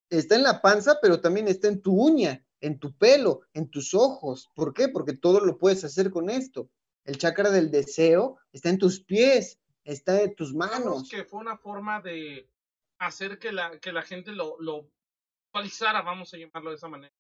[0.10, 3.94] está en la panza, pero también está en tu uña, en tu pelo, en tus
[3.94, 4.50] ojos.
[4.56, 4.90] ¿Por qué?
[4.90, 6.70] Porque todo lo puedes hacer con esto.
[7.06, 11.10] El chakra del deseo está en tus pies, está en tus manos.
[11.10, 12.50] que fue una forma de
[13.00, 14.90] hacer que la, que la gente lo, lo
[15.54, 17.14] vamos a llamarlo de esa manera.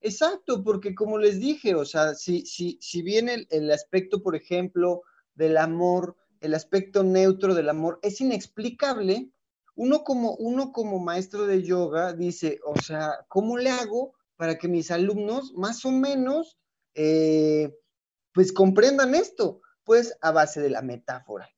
[0.00, 4.34] Exacto, porque como les dije, o sea, si, si, si bien el, el aspecto, por
[4.34, 5.02] ejemplo,
[5.34, 9.30] del amor, el aspecto neutro del amor es inexplicable,
[9.74, 14.68] uno como, uno como maestro de yoga dice, o sea, ¿cómo le hago para que
[14.68, 16.58] mis alumnos más o menos,
[16.94, 17.74] eh,
[18.32, 19.60] pues comprendan esto?
[19.84, 21.48] Pues a base de la metáfora.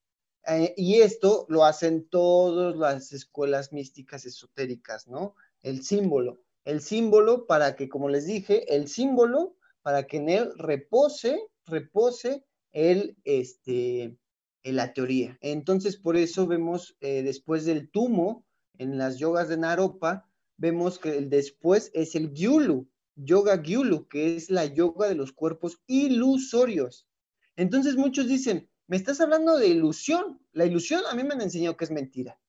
[0.46, 5.34] Eh, y esto lo hacen todas las escuelas místicas esotéricas, ¿no?
[5.62, 6.40] El símbolo.
[6.64, 12.44] El símbolo para que, como les dije, el símbolo para que en él repose, repose
[12.72, 14.16] el, este,
[14.62, 15.38] la teoría.
[15.40, 18.46] Entonces, por eso vemos eh, después del tumo,
[18.78, 20.28] en las yogas de Naropa,
[20.64, 25.30] vemos que el después es el Gyulu, yoga Gyulu, que es la yoga de los
[25.30, 27.06] cuerpos ilusorios.
[27.54, 30.40] Entonces, muchos dicen, me estás hablando de ilusión.
[30.52, 32.40] La ilusión a mí me han enseñado que es mentira.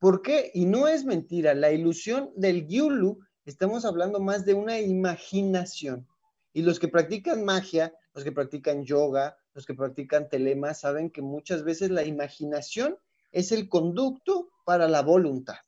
[0.00, 0.50] ¿Por qué?
[0.54, 1.54] Y no es mentira.
[1.54, 6.08] La ilusión del Gyulu, estamos hablando más de una imaginación.
[6.52, 11.22] Y los que practican magia, los que practican yoga, los que practican telema saben que
[11.22, 12.98] muchas veces la imaginación
[13.30, 15.58] es el conducto para la voluntad.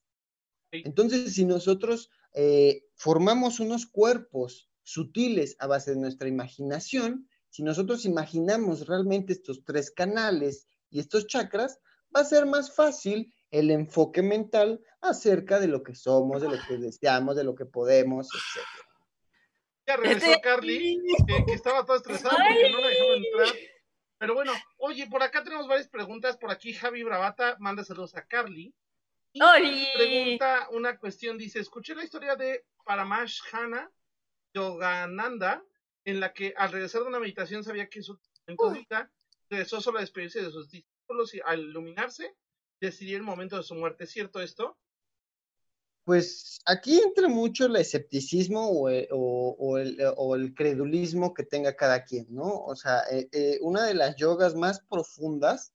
[0.84, 8.04] Entonces, si nosotros eh, formamos unos cuerpos sutiles a base de nuestra imaginación, si nosotros
[8.04, 11.80] imaginamos realmente estos tres canales y estos chakras,
[12.14, 16.56] va a ser más fácil el enfoque mental acerca de lo que somos, de lo
[16.66, 18.66] que deseamos, de lo que podemos, etc.
[19.86, 23.54] Ya regresó Carly, que, estaba todo estresada porque no la dejaban entrar.
[24.18, 26.36] Pero bueno, oye, por acá tenemos varias preguntas.
[26.36, 28.74] Por aquí Javi Bravata manda saludos a Carly.
[29.36, 33.90] Y pregunta una cuestión, dice, escuché la historia de Paramashana
[34.54, 35.62] Yogananda,
[36.04, 39.10] en la que al regresar de una meditación sabía que su vida
[39.50, 42.34] regresó solo a despedirse de sus discípulos y al iluminarse
[42.80, 44.04] decidió el momento de su muerte.
[44.04, 44.78] ¿Es cierto esto?
[46.04, 48.88] Pues aquí entra mucho el escepticismo o,
[49.78, 52.64] el, credulismo que tenga cada quien, ¿no?
[52.64, 55.74] O sea, eh, eh, una de las yogas más profundas,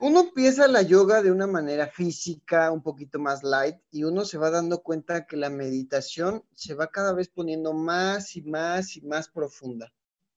[0.00, 4.38] uno empieza la yoga de una manera física, un poquito más light, y uno se
[4.38, 9.02] va dando cuenta que la meditación se va cada vez poniendo más y más y
[9.02, 9.92] más profunda.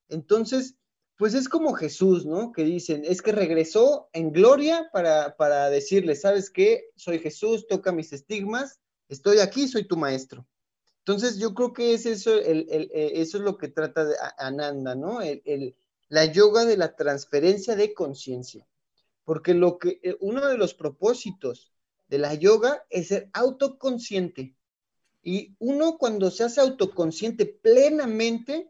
[0.10, 0.76] Entonces,
[1.18, 2.52] pues es como Jesús, ¿no?
[2.52, 6.90] Que dicen, es que regresó en gloria para, para decirle, ¿sabes qué?
[6.98, 10.46] Soy Jesús, toca mis estigmas, estoy aquí, soy tu maestro.
[11.06, 15.20] Entonces yo creo que es eso, eh, eso es lo que trata de Ananda, ¿no?
[16.10, 18.68] La yoga de la transferencia de conciencia.
[19.26, 21.74] Porque lo que, eh, uno de los propósitos
[22.08, 24.56] de la yoga es ser autoconsciente.
[25.22, 28.70] Y uno cuando se hace autoconsciente plenamente,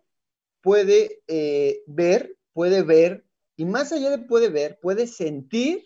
[0.61, 5.83] puede eh, ver, puede ver, y más allá de puede ver, puede sentir,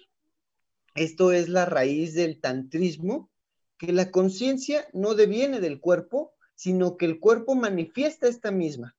[0.96, 3.30] esto es la raíz del tantrismo,
[3.78, 8.97] que la conciencia no deviene del cuerpo, sino que el cuerpo manifiesta esta misma.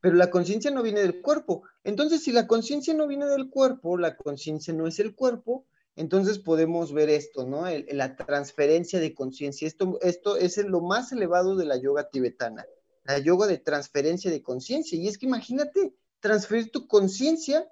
[0.00, 1.62] Pero la conciencia no viene del cuerpo.
[1.84, 6.38] Entonces, si la conciencia no viene del cuerpo, la conciencia no es el cuerpo, entonces
[6.38, 7.64] podemos ver esto, ¿no?
[7.68, 9.66] la transferencia de conciencia.
[9.66, 12.64] Esto, esto es lo más elevado de la yoga tibetana
[13.08, 14.98] la yoga de transferencia de conciencia.
[14.98, 17.66] Y es que imagínate, transferir tu conciencia,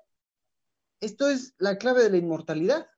[1.01, 2.89] esto es la clave de la inmortalidad.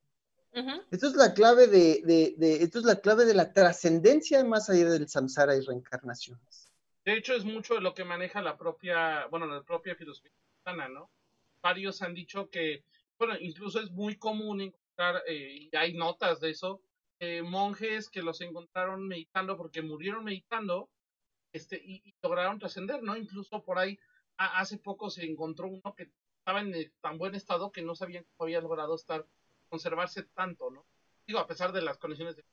[0.90, 5.08] Esto es la clave de, esto es la clave de la trascendencia más allá del
[5.08, 6.67] samsara y reencarnaciones.
[7.08, 10.90] De hecho, es mucho de lo que maneja la propia, bueno, la propia filosofía tibetana,
[10.90, 11.10] ¿no?
[11.62, 12.84] Varios han dicho que,
[13.16, 16.82] bueno, incluso es muy común encontrar, eh, y hay notas de eso,
[17.44, 20.90] monjes que los encontraron meditando porque murieron meditando
[21.50, 23.16] este, y, lograron trascender, ¿no?
[23.16, 23.98] Incluso por ahí
[24.36, 28.48] hace poco se encontró uno que estaba en tan buen estado que no sabían cómo
[28.48, 29.24] había logrado estar,
[29.70, 30.84] conservarse tanto, ¿no?
[31.26, 32.44] Digo, a pesar de las condiciones de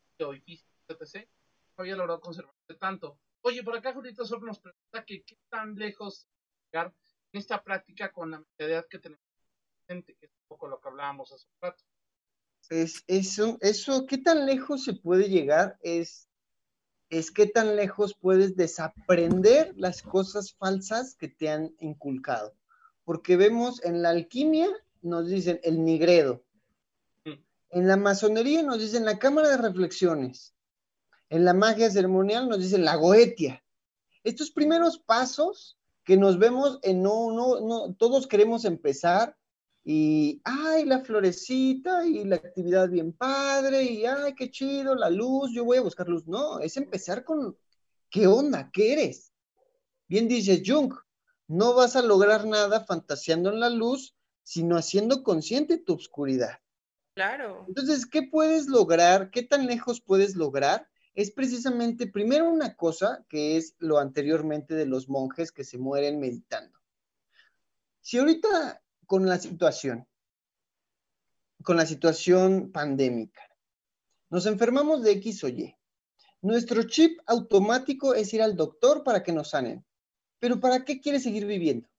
[0.46, 1.28] físico, etc.,
[1.76, 3.20] había logrado conservarse tanto.
[3.48, 6.28] Oye, por acá Julita solo nos pregunta que qué tan lejos
[6.72, 6.92] llegar
[7.32, 9.22] en esta práctica con la mentalidad que tenemos
[9.88, 11.84] que es un poco lo que hablábamos hace un rato.
[12.72, 15.78] Es, eso, eso, ¿qué tan lejos se puede llegar?
[15.84, 16.28] Es
[17.10, 22.56] es qué tan lejos puedes desaprender las cosas falsas que te han inculcado.
[23.04, 24.68] Porque vemos en la alquimia,
[25.04, 26.44] nos dicen el nigredo.
[27.70, 30.55] En la masonería nos dicen la cámara de reflexiones.
[31.30, 33.64] En la magia ceremonial nos dicen la goetia.
[34.24, 39.36] Estos primeros pasos que nos vemos en no, no, no, todos queremos empezar
[39.84, 45.52] y, ay, la florecita y la actividad bien padre y, ay, qué chido, la luz,
[45.54, 46.28] yo voy a buscar luz.
[46.28, 47.58] No, es empezar con,
[48.10, 48.70] ¿qué onda?
[48.72, 49.32] ¿Qué eres?
[50.08, 50.94] Bien dice Jung,
[51.48, 56.60] no vas a lograr nada fantaseando en la luz, sino haciendo consciente tu oscuridad.
[57.16, 57.66] Claro.
[57.68, 59.32] Entonces, ¿qué puedes lograr?
[59.32, 60.88] ¿Qué tan lejos puedes lograr?
[61.16, 66.20] Es precisamente primero una cosa que es lo anteriormente de los monjes que se mueren
[66.20, 66.78] meditando.
[68.02, 70.06] Si ahorita con la situación,
[71.64, 73.42] con la situación pandémica,
[74.30, 75.74] nos enfermamos de X o Y,
[76.42, 79.86] nuestro chip automático es ir al doctor para que nos sanen.
[80.38, 81.90] Pero ¿para qué quieres seguir viviendo?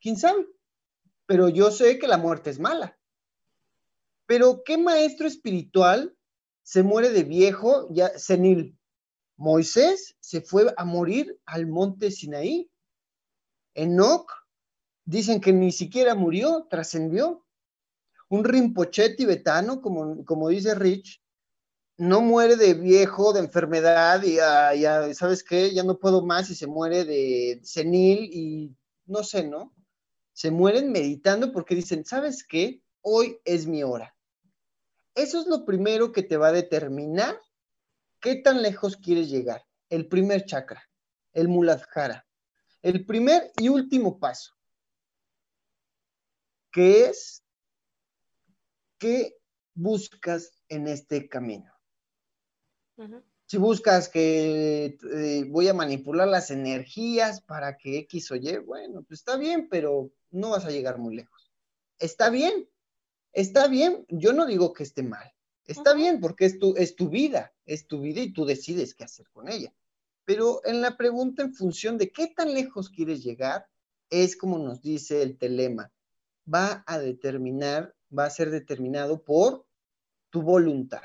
[0.00, 0.46] ¿Quién sabe?
[1.26, 2.98] Pero yo sé que la muerte es mala.
[4.26, 6.16] Pero ¿qué maestro espiritual
[6.70, 8.78] se muere de viejo, ya senil?
[9.36, 12.70] Moisés se fue a morir al monte Sinaí.
[13.74, 14.30] Enoch,
[15.04, 17.44] dicen que ni siquiera murió, trascendió.
[18.28, 21.20] Un Rinpoche tibetano, como, como dice Rich,
[21.96, 25.74] no muere de viejo, de enfermedad, y ah, ya, ¿sabes qué?
[25.74, 29.74] Ya no puedo más y se muere de senil y no sé, ¿no?
[30.34, 32.80] Se mueren meditando porque dicen, ¿sabes qué?
[33.00, 34.14] Hoy es mi hora.
[35.14, 37.40] Eso es lo primero que te va a determinar
[38.20, 39.64] qué tan lejos quieres llegar.
[39.88, 40.88] El primer chakra,
[41.32, 42.26] el muladhara.
[42.82, 44.54] El primer y último paso,
[46.72, 47.44] que es
[48.98, 49.36] qué
[49.74, 51.72] buscas en este camino.
[53.46, 59.02] Si buscas que eh, voy a manipular las energías para que X o Y, bueno,
[59.02, 61.50] pues está bien, pero no vas a llegar muy lejos.
[61.98, 62.68] Está bien,
[63.32, 64.04] está bien.
[64.08, 65.32] Yo no digo que esté mal.
[65.64, 69.04] Está bien porque es tu, es tu vida, es tu vida y tú decides qué
[69.04, 69.72] hacer con ella.
[70.24, 73.66] Pero en la pregunta en función de qué tan lejos quieres llegar,
[74.10, 75.92] es como nos dice el telema,
[76.52, 79.66] va a determinar, va a ser determinado por
[80.30, 81.02] tu voluntad.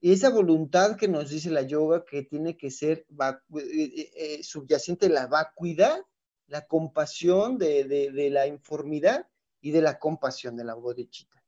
[0.00, 4.42] Y esa voluntad que nos dice la yoga que tiene que ser eh, eh, eh,
[4.42, 6.00] subyacente la vacuidad,
[6.46, 9.26] la compasión de, la informidad
[9.60, 11.42] y de la compasión de la bodechita.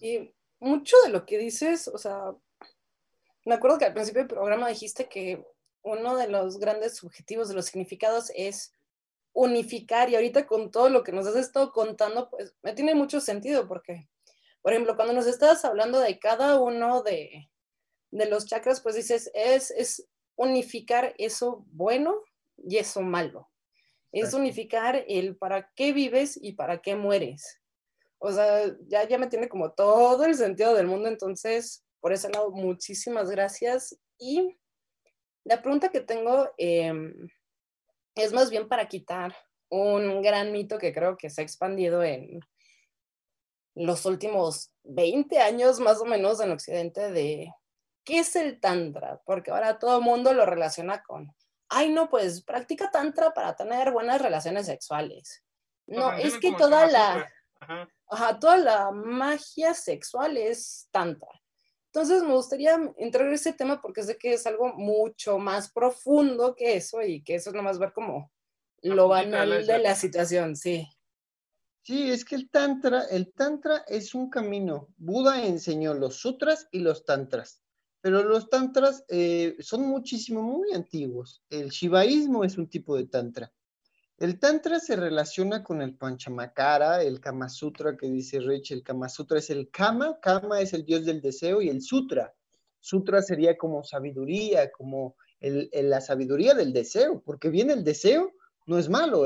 [0.00, 2.34] Y mucho de lo que dices, o sea,
[3.44, 5.44] me acuerdo que al principio del programa dijiste que
[5.82, 8.74] uno de los grandes objetivos de los significados es
[9.32, 13.20] unificar y ahorita con todo lo que nos has estado contando, pues me tiene mucho
[13.20, 14.08] sentido porque
[14.62, 17.48] por ejemplo, cuando nos estás hablando de cada uno de,
[18.10, 22.22] los chakras, pues dices, es, es unificar eso bueno
[22.56, 23.48] y eso malo.
[24.12, 27.60] Es unificar el para qué vives y para qué mueres.
[28.18, 32.30] O sea, ya, ya me tiene como todo el sentido del mundo, entonces, por ese
[32.30, 33.98] lado, muchísimas gracias.
[34.18, 34.58] Y
[35.44, 37.28] la pregunta que tengo em,
[38.14, 39.34] es más bien para quitar
[39.70, 42.40] un gran mito que creo que se ha expandido en,
[43.74, 47.54] los últimos 20 años más o menos en Occidente de
[48.04, 51.32] qué es el tantra, porque ahora todo el mundo lo relaciona con,
[51.68, 55.44] ay no, pues practica tantra para tener buenas relaciones sexuales.
[55.86, 58.38] No, es que toda la, ajá.
[58.38, 61.30] toda la magia sexual es tantra.
[61.86, 66.54] Entonces me gustaría entrar en ese tema porque sé que es algo mucho más profundo
[66.54, 68.30] que eso y que eso es nomás ver como
[68.82, 70.86] lo banal de la situación, sí.
[71.82, 74.88] Sí, es que el tantra, el tantra es un camino.
[74.98, 77.62] Buda enseñó los sutras y los tantras,
[78.00, 81.42] pero los tantras eh, son muchísimo, muy antiguos.
[81.50, 83.52] El shivaísmo es un tipo de tantra.
[84.18, 89.08] El tantra se relaciona con el panchamakara, el kama sutra que dice Rich, el kama
[89.08, 92.34] sutra es el kama, kama es el dios del deseo y el sutra.
[92.80, 98.32] Sutra sería como sabiduría, como la sabiduría del deseo, porque viene el deseo
[98.66, 99.24] no es malo.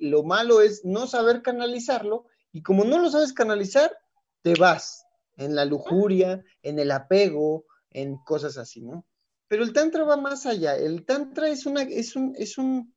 [0.00, 3.96] lo malo es no saber canalizarlo y como no lo sabes canalizar,
[4.42, 5.04] te vas
[5.36, 9.06] en la lujuria, en el apego, en cosas así, ¿no?
[9.48, 10.76] Pero el tantra va más allá.
[10.76, 12.94] El tantra es una, es un, es un,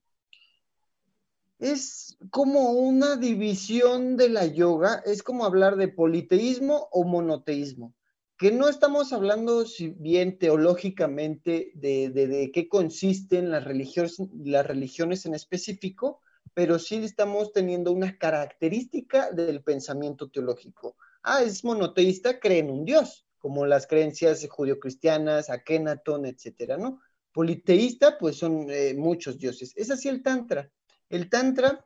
[1.60, 7.95] es como una división de la yoga, es como hablar de politeísmo o monoteísmo
[8.41, 15.36] que no estamos hablando si bien teológicamente de, qué consisten las religiones, las religiones en
[15.36, 16.22] específico,
[16.55, 20.97] pero sí estamos teniendo una característica del pensamiento teológico.
[21.22, 27.01] Ah, es monoteísta, cree en un Dios, como las creencias judio-cristianas, Akenatón, etcétera, ¿no?
[27.33, 29.73] Politeísta, pues son eh, muchos dioses.
[29.75, 30.71] Es así el Tantra.
[31.09, 31.85] El Tantra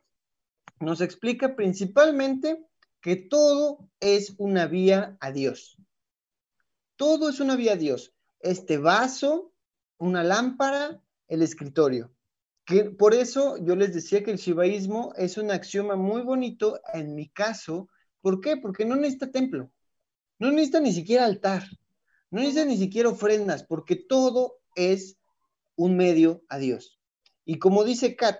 [0.80, 2.68] nos explica principalmente
[3.02, 5.78] que todo es una vía a Dios
[6.96, 8.14] todo es una vía a Dios.
[8.40, 9.54] Este vaso
[9.98, 12.12] una lámpara, el escritorio.
[12.66, 17.16] Que por eso yo les decía que el shivaísmo es un axioma muy bonito en
[17.16, 17.90] mi caso.
[18.22, 18.58] ¿Por qué?
[18.58, 19.72] Porque no necesita templo,
[20.40, 21.64] no necesita ni siquiera altar,
[22.30, 25.18] no necesita ni siquiera ofrendas, porque todo es
[25.76, 27.00] un medio a Dios.
[27.46, 28.40] Y como dice Kat,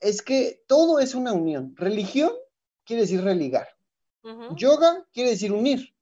[0.00, 1.74] es que todo es una unión.
[1.76, 2.32] Religión
[2.84, 3.68] quiere decir religar.
[4.56, 5.94] Yoga quiere decir unir.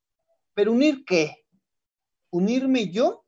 [0.55, 1.45] ¿Pero unir qué?
[2.31, 3.25] Unirme yo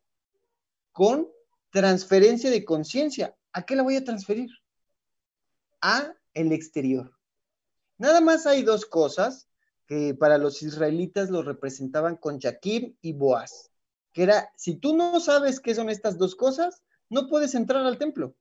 [0.93, 1.29] con
[1.71, 3.37] transferencia de conciencia.
[3.53, 4.51] ¿A qué la voy a transferir?
[5.81, 7.13] A el exterior.
[7.99, 9.49] Nada más hay dos cosas
[9.93, 13.71] que para los israelitas lo representaban con Jaquim y Boaz,
[14.15, 17.99] que era, si tú no sabes qué son estas dos cosas, no puedes entrar al
[17.99, 18.35] templo.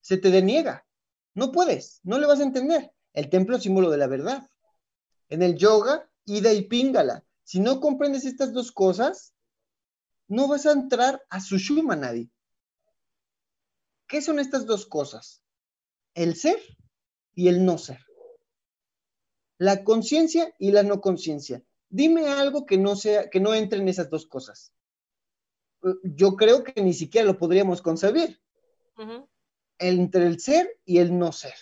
[0.00, 0.86] Se te deniega.
[1.34, 2.92] No puedes, no le vas a entender.
[3.14, 4.48] El templo es símbolo de la verdad.
[5.28, 7.24] En el yoga, ida y píngala.
[7.42, 9.34] Si no comprendes estas dos cosas,
[10.28, 12.30] no vas a entrar a Sushuma nadie.
[14.06, 15.42] ¿Qué son estas dos cosas?
[16.14, 16.60] El ser
[17.34, 18.05] y el no ser.
[19.58, 21.62] La conciencia y la no conciencia.
[21.88, 24.72] Dime algo que no sea, que no entre en esas dos cosas.
[26.02, 28.40] Yo creo que ni siquiera lo podríamos concebir.
[29.78, 31.54] Entre el ser y el no ser.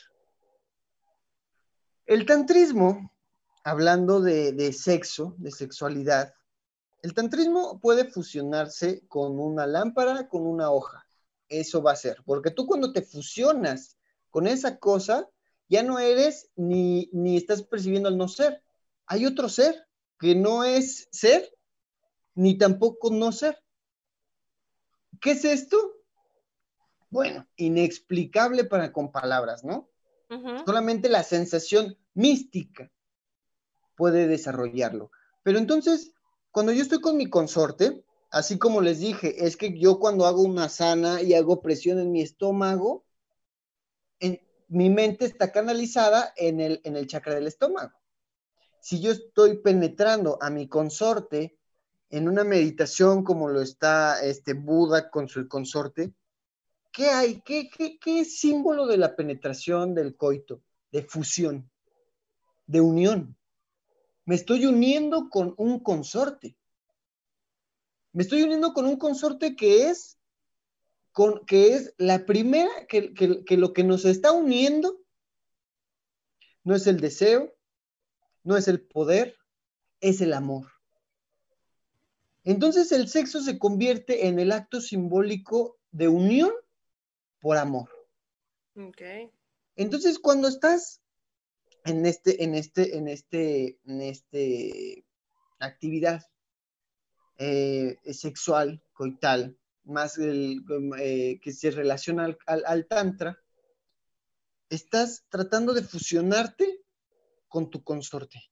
[2.07, 3.13] El tantrismo,
[3.65, 6.35] hablando de, de sexo, de sexualidad,
[7.03, 11.05] el tantrismo puede fusionarse con una lámpara, con una hoja
[11.49, 12.23] eso va a ser.
[12.25, 13.99] Porque tú cuando te fusionas
[14.31, 15.29] con esa cosa,
[15.69, 18.63] ya no eres ni, ni estás percibiendo el no ser.
[19.07, 19.87] Hay otro ser
[20.19, 21.55] que no es ser,
[22.35, 23.63] ni tampoco no ser.
[25.21, 25.77] ¿Qué es esto?
[27.11, 29.89] Bueno, inexplicable para con palabras, ¿no?
[30.67, 32.91] Solamente la sensación mística
[33.95, 35.13] puede desarrollarlo.
[35.45, 36.13] Pero entonces,
[36.51, 38.05] cuando yo estoy con mi consorte,
[38.35, 42.11] Así como les dije, es que yo cuando hago una sana y hago presión en
[42.11, 43.05] mi estómago,
[44.69, 47.93] mi mente está canalizada en el, en el chakra del estómago.
[48.81, 51.59] Si yo estoy penetrando a mi consorte
[52.11, 56.13] en una meditación como lo está este Buda con su consorte,
[56.93, 57.41] ¿qué hay?
[57.41, 60.63] ¿Qué, qué, qué es símbolo de la penetración del coito?
[60.93, 61.71] De fusión,
[62.67, 63.37] de unión.
[64.27, 66.57] Me estoy uniendo con un consorte.
[68.13, 70.19] Me estoy uniendo con un consorte que es,
[71.15, 75.01] con, que es la primera, que, que lo que nos está uniendo
[76.65, 77.55] no es el deseo,
[78.43, 79.37] no es el poder,
[80.01, 80.67] es el amor.
[82.43, 86.51] Entonces el sexo se convierte en el acto simbólico de unión
[87.41, 87.89] por amor.
[88.77, 89.31] Okay.
[89.77, 91.01] Entonces cuando estás
[91.85, 95.05] en este, en este, en este, en este
[95.61, 96.27] actividad
[97.39, 103.39] eh, sexual, coital, más eh, que se relaciona al, tantra,
[104.69, 106.81] estás tratando de fusionarte
[107.49, 108.43] con tu consorte.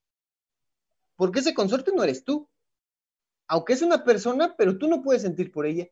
[1.17, 2.49] Porque ese consorte no eres tú.
[3.49, 5.89] Aunque es una persona, pero tú no puedes sentir por ella.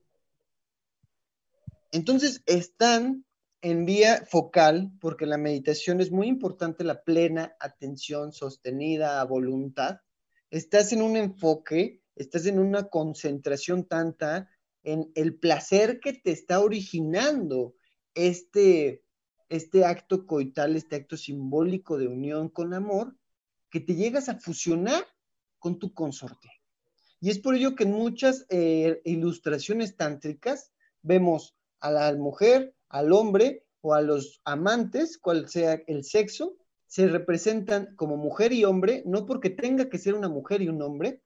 [1.93, 3.25] Entonces están
[3.63, 10.01] en vía focal, porque la meditación es muy importante, la plena atención sostenida a voluntad.
[10.51, 14.51] Estás en un enfoque estás en una concentración tanta
[14.83, 17.75] en el placer que te está originando
[18.15, 19.05] este,
[19.49, 23.17] este acto coital, este acto simbólico de unión con amor,
[23.71, 25.05] que te llegas a fusionar
[25.59, 26.49] con tu consorte.
[27.21, 30.73] Y es por ello que en muchas eh, ilustraciones tántricas
[31.03, 36.57] vemos a la mujer, al hombre o a los amantes, cual sea el sexo,
[36.87, 40.83] se representan como mujer y hombre, no porque tenga que ser una mujer y un
[40.83, 41.23] hombre,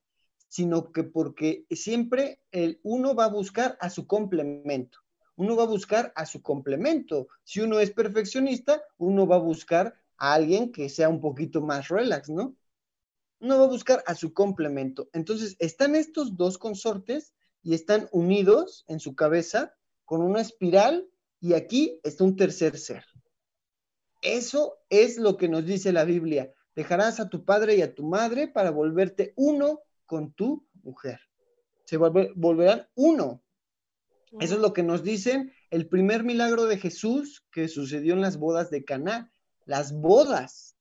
[0.54, 5.00] sino que porque siempre el uno va a buscar a su complemento.
[5.34, 7.26] Uno va a buscar a su complemento.
[7.42, 11.88] Si uno es perfeccionista, uno va a buscar a alguien que sea un poquito más
[11.88, 12.54] relax, ¿no?
[13.40, 15.08] Uno va a buscar a su complemento.
[15.12, 17.34] Entonces, están estos dos consortes
[17.64, 19.74] y están unidos en su cabeza
[20.04, 21.08] con una espiral
[21.40, 23.04] y aquí está un tercer ser.
[24.22, 26.52] Eso es lo que nos dice la Biblia.
[26.76, 29.80] Dejarás a tu padre y a tu madre para volverte uno
[30.14, 31.18] con tu mujer.
[31.86, 33.42] Se volverán uno.
[34.38, 38.38] Eso es lo que nos dicen el primer milagro de Jesús que sucedió en las
[38.38, 39.32] bodas de Caná.
[39.64, 40.76] Las bodas,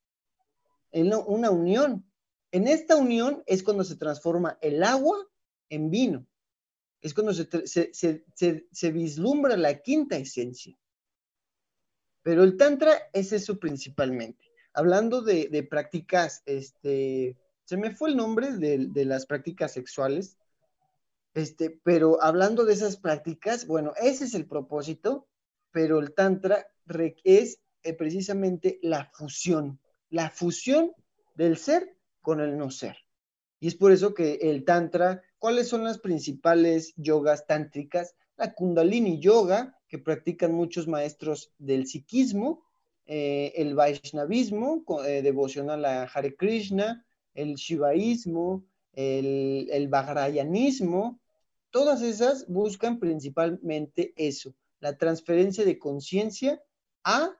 [0.92, 2.08] en una unión.
[2.52, 5.18] En esta unión es cuando se transforma el agua
[5.70, 6.28] en vino.
[7.02, 10.78] Es cuando se, vislumbra la quinta esencia.
[12.22, 14.46] Pero el Tantra es eso principalmente.
[14.76, 20.38] Hablando de, de prácticas este, se me fue el nombre de, las prácticas sexuales.
[21.34, 25.28] Este, pero hablando de esas prácticas, bueno, ese es el propósito,
[25.72, 26.68] pero el Tantra
[27.24, 30.92] es eh, precisamente la fusión, la fusión
[31.36, 32.98] del ser con el no ser.
[33.60, 38.16] Y es por eso que el Tantra, ¿cuáles son las principales yogas tántricas?
[38.36, 42.64] La Kundalini Yoga, que practican muchos maestros del psiquismo,
[43.06, 51.20] eh, el Vaishnavismo, eh, devocional a Hare Krishna, el Shivaísmo, el, el Vajrayanismo,
[51.72, 56.62] todas esas buscan principalmente eso, la transferencia de conciencia
[57.04, 57.36] a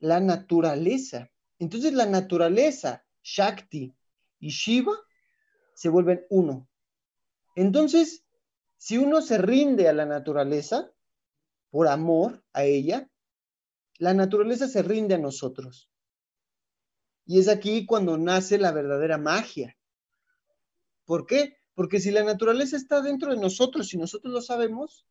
[0.00, 1.30] la naturaleza.
[1.58, 3.94] Entonces la naturaleza, Shakti
[4.40, 4.92] y Shiva,
[5.74, 6.68] se vuelven uno.
[7.54, 8.24] Entonces,
[8.76, 10.92] si uno se rinde a la naturaleza,
[11.70, 13.08] por amor a ella,
[13.98, 15.90] la naturaleza se rinde a nosotros.
[17.28, 19.76] Y es aquí cuando nace la verdadera magia.
[21.04, 21.58] ¿Por qué?
[21.74, 25.06] Porque si la naturaleza está dentro de nosotros y nosotros lo sabemos,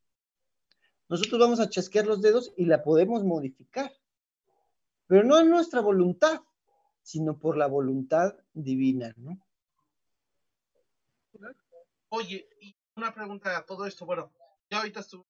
[1.10, 3.94] nosotros vamos a chasquear los dedos y la podemos modificar.
[5.06, 6.42] Pero no es nuestra voluntad,
[7.04, 9.40] sino por la voluntad divina, ¿no?
[12.10, 14.34] Oye, y una pregunta a todo esto, bueno,
[14.72, 15.24] ya ahorita estuve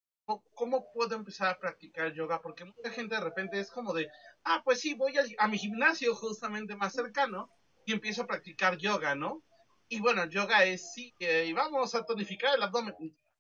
[0.54, 2.42] ¿cómo puedo empezar a practicar yoga?
[2.42, 4.10] Porque mucha gente de repente es como de,
[4.44, 7.50] ah, pues sí, voy a, mi gimnasio justamente más cercano
[7.86, 9.44] y empiezo a practicar yoga, ¿no?
[9.88, 12.94] Y bueno, yoga es sí, y vamos a tonificar el abdomen.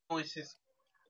[0.09, 0.57] No es eso.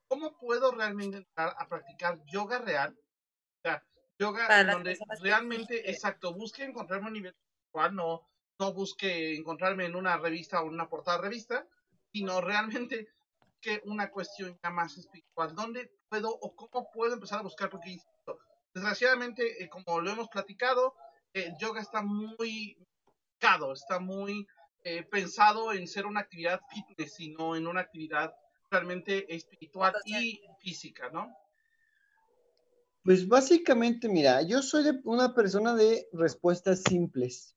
[0.07, 2.97] ¿Cómo puedo realmente entrar a practicar yoga real?
[2.97, 3.83] O sea,
[4.17, 10.17] yoga donde realmente, exacto, busque encontrarme un nivel espiritual, no, no busque encontrarme en una
[10.17, 11.67] revista o en una portada de revista,
[12.11, 13.09] sino realmente
[13.61, 15.55] que una cuestión ya más espiritual.
[15.55, 17.69] ¿Dónde puedo o cómo puedo empezar a buscar?
[17.69, 17.97] Porque
[18.73, 20.95] desgraciadamente, eh, como lo hemos platicado,
[21.33, 22.77] el yoga está muy
[23.73, 24.47] está muy
[24.83, 28.33] eh, pensado en ser una actividad fitness, sino en una actividad
[28.69, 31.35] realmente espiritual y física, ¿no?
[33.03, 37.55] Pues básicamente, mira, yo soy de una persona de respuestas simples.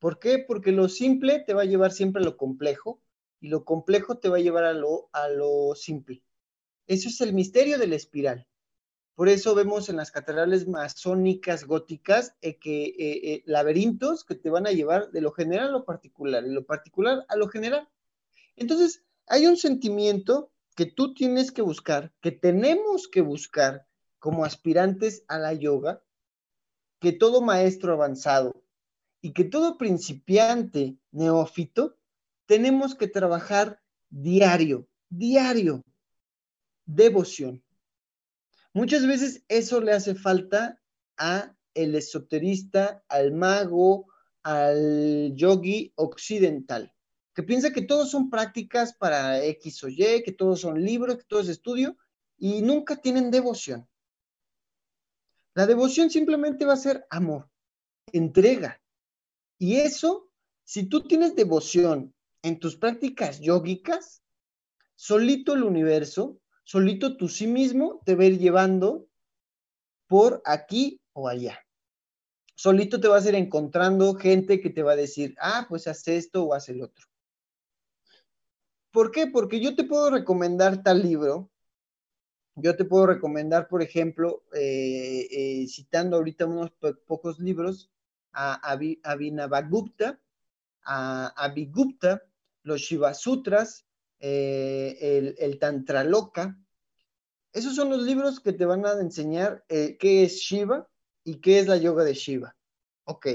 [0.00, 0.38] ¿Por qué?
[0.38, 3.00] Porque lo simple te va a llevar siempre a lo complejo
[3.44, 6.22] y lo complejo te va a llevar a lo, a lo simple.
[6.86, 8.48] Eso es el misterio de la espiral.
[9.14, 14.48] Por eso vemos en las catedrales masónicas góticas eh, que eh, eh, laberintos que te
[14.48, 17.86] van a llevar de lo general a lo particular, de lo particular a lo general.
[18.56, 23.86] Entonces, hay un sentimiento que tú tienes que buscar, que tenemos que buscar
[24.18, 26.02] como aspirantes a la yoga,
[26.98, 28.64] que todo maestro avanzado
[29.20, 31.98] y que todo principiante neófito
[32.46, 33.80] tenemos que trabajar
[34.10, 35.82] diario, diario,
[36.84, 37.62] devoción.
[38.72, 40.80] Muchas veces eso le hace falta
[41.16, 44.06] a el esoterista, al mago,
[44.42, 46.92] al yogi occidental,
[47.34, 51.24] que piensa que todos son prácticas para X o Y, que todos son libros, que
[51.24, 51.96] todo es estudio,
[52.38, 53.88] y nunca tienen devoción.
[55.54, 57.48] La devoción simplemente va a ser amor,
[58.12, 58.80] entrega.
[59.58, 60.30] Y eso,
[60.64, 62.13] si tú tienes devoción
[62.44, 64.22] en tus prácticas yógicas,
[64.94, 69.08] solito el universo, solito tú sí mismo te va a ir llevando
[70.06, 71.58] por aquí o allá.
[72.54, 76.06] Solito te vas a ir encontrando gente que te va a decir, ah, pues haz
[76.06, 77.06] esto o haz el otro.
[78.92, 79.26] ¿Por qué?
[79.26, 81.50] Porque yo te puedo recomendar tal libro.
[82.56, 86.70] Yo te puedo recomendar, por ejemplo, eh, eh, citando ahorita unos
[87.06, 87.90] pocos libros,
[88.32, 88.54] a
[89.02, 90.20] Abhinavagupta,
[90.84, 92.22] a Abhigupta,
[92.64, 93.86] los Shiva Sutras,
[94.18, 96.58] eh, el, el, Tantra Loka.
[97.52, 100.88] Esos son los libros que te van a enseñar eh, qué es Shiva
[101.22, 102.56] y qué es la yoga de Shiva.
[103.04, 103.28] Ok.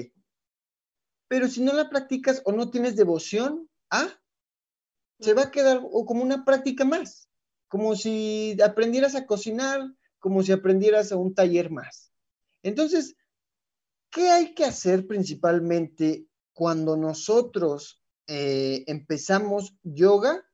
[1.27, 4.09] Pero si no la practicas o no tienes devoción, ¿ah?
[5.19, 7.29] Se va a quedar como una práctica más,
[7.67, 9.81] como si aprendieras a cocinar,
[10.17, 12.11] como si aprendieras a un taller más.
[12.63, 13.15] Entonces,
[14.09, 18.01] ¿qué hay que hacer principalmente cuando nosotros
[18.31, 20.47] eh, empezamos yoga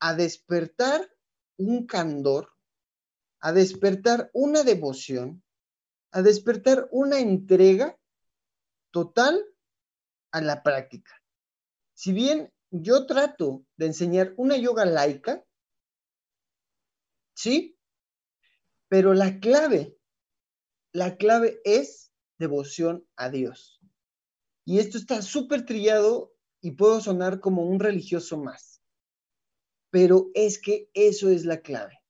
[0.00, 1.06] a despertar
[1.58, 2.50] un candor,
[3.40, 5.44] a despertar una devoción,
[6.12, 8.00] a despertar una entrega
[8.90, 9.44] total
[10.30, 11.12] a la práctica.
[11.92, 15.44] Si bien yo trato de enseñar una yoga laica,
[17.34, 17.78] ¿sí?
[18.88, 19.98] Pero la clave,
[20.94, 23.78] la clave es devoción a Dios.
[24.64, 28.82] Y esto está súper trillado y puedo sonar como un religioso más.
[29.90, 32.02] Pero es que eso es la clave.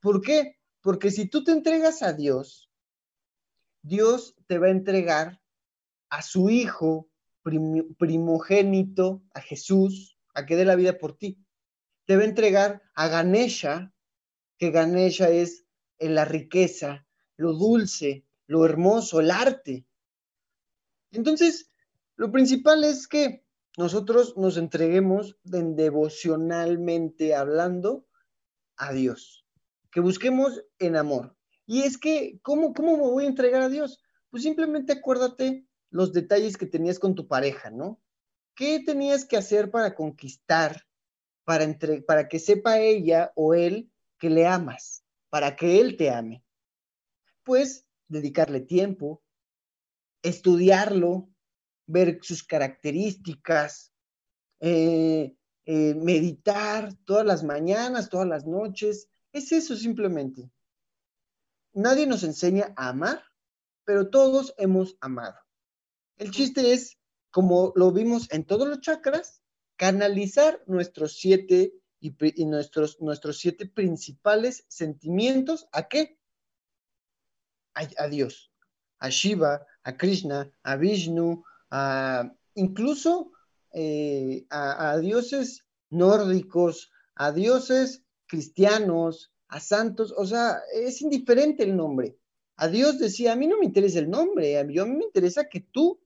[0.00, 0.58] ¿Por qué?
[0.80, 2.70] Porque si tú te entregas a Dios,
[3.82, 5.40] Dios te va a entregar
[6.10, 7.08] a su Hijo
[7.42, 11.38] primogénito, a Jesús, a que dé la vida por ti.
[12.06, 13.94] te va a entregar a Ganesha,
[14.58, 15.64] que Ganesha es
[15.98, 17.06] la riqueza,
[17.36, 19.86] lo dulce, lo hermoso, el arte.
[21.12, 21.70] Entonces,
[22.16, 23.43] lo principal es que
[23.76, 28.06] nosotros nos entreguemos devocionalmente hablando
[28.76, 29.44] a Dios,
[29.90, 31.36] que busquemos en amor.
[31.66, 34.00] Y es que, ¿cómo, ¿cómo me voy a entregar a Dios?
[34.30, 38.00] Pues simplemente acuérdate los detalles que tenías con tu pareja, ¿no?
[38.54, 40.82] ¿Qué tenías que hacer para conquistar,
[41.44, 46.10] para, entre, para que sepa ella o él que le amas, para que él te
[46.10, 46.44] ame?
[47.42, 49.22] Pues dedicarle tiempo,
[50.22, 51.33] estudiarlo,
[51.86, 53.92] ver sus características,
[54.60, 59.08] eh, eh, meditar todas las mañanas, todas las noches.
[59.32, 60.50] Es eso simplemente.
[61.72, 63.24] Nadie nos enseña a amar,
[63.84, 65.36] pero todos hemos amado.
[66.16, 66.98] El chiste es,
[67.30, 69.42] como lo vimos en todos los chakras,
[69.76, 76.18] canalizar nuestros siete y, nuestros, nuestros siete principales sentimientos a qué?
[77.74, 78.52] A, Dios,
[79.00, 81.42] a Shiva, a Krishna, a Vishnu,
[81.76, 83.32] a, incluso
[83.72, 92.16] eh, a, dioses nórdicos, a dioses cristianos, a santos, o sea, es indiferente el nombre.
[92.56, 95.04] A Dios decía, a mí no me interesa el nombre, a mí, a mí me
[95.04, 96.00] interesa que tú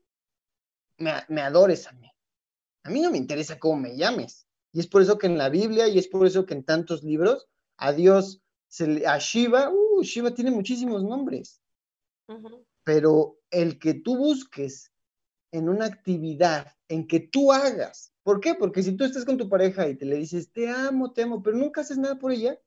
[0.96, 2.10] me, adores a mí.
[2.84, 4.46] A mí no me interesa cómo me llames.
[4.72, 7.02] Y es por eso que en la Biblia y es por eso que en tantos
[7.02, 7.46] libros
[7.76, 11.60] a Dios, se a Shiva, uh, Shiva tiene muchísimos nombres.
[12.84, 14.92] Pero el que tú busques
[15.53, 18.55] en una actividad, en que tú hagas, ¿por qué?
[18.55, 21.42] Porque si tú estás con tu pareja y te le dices, te amo, te amo,
[21.42, 22.59] pero nunca haces nada por ella,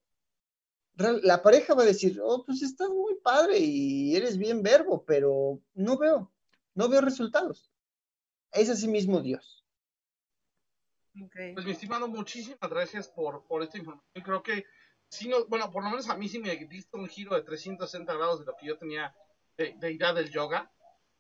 [1.24, 5.62] la pareja va a decir, oh, pues estás muy padre y eres bien verbo, pero
[5.74, 6.32] no veo,
[6.76, 7.72] no veo resultados
[8.52, 9.66] es así mismo Dios.
[11.54, 14.24] Pues mi estimado, muchísimas gracias por, por esta información.
[14.24, 14.66] Creo que,
[15.10, 18.14] si no, bueno, por lo menos a mí sí me diste un giro de 360
[18.14, 19.14] grados de lo que yo tenía
[19.58, 20.72] de, de idea del yoga.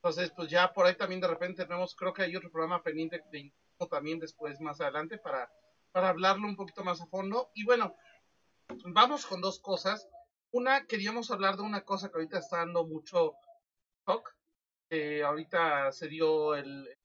[0.03, 3.23] Entonces, pues ya por ahí también de repente tenemos, creo que hay otro programa pendiente
[3.31, 3.53] de
[3.89, 5.51] también después, más adelante, para,
[5.91, 7.51] para hablarlo un poquito más a fondo.
[7.53, 7.95] Y bueno,
[8.85, 10.07] vamos con dos cosas.
[10.51, 13.35] Una, queríamos hablar de una cosa que ahorita está dando mucho
[14.03, 14.35] talk.
[15.23, 16.97] ahorita se dio el,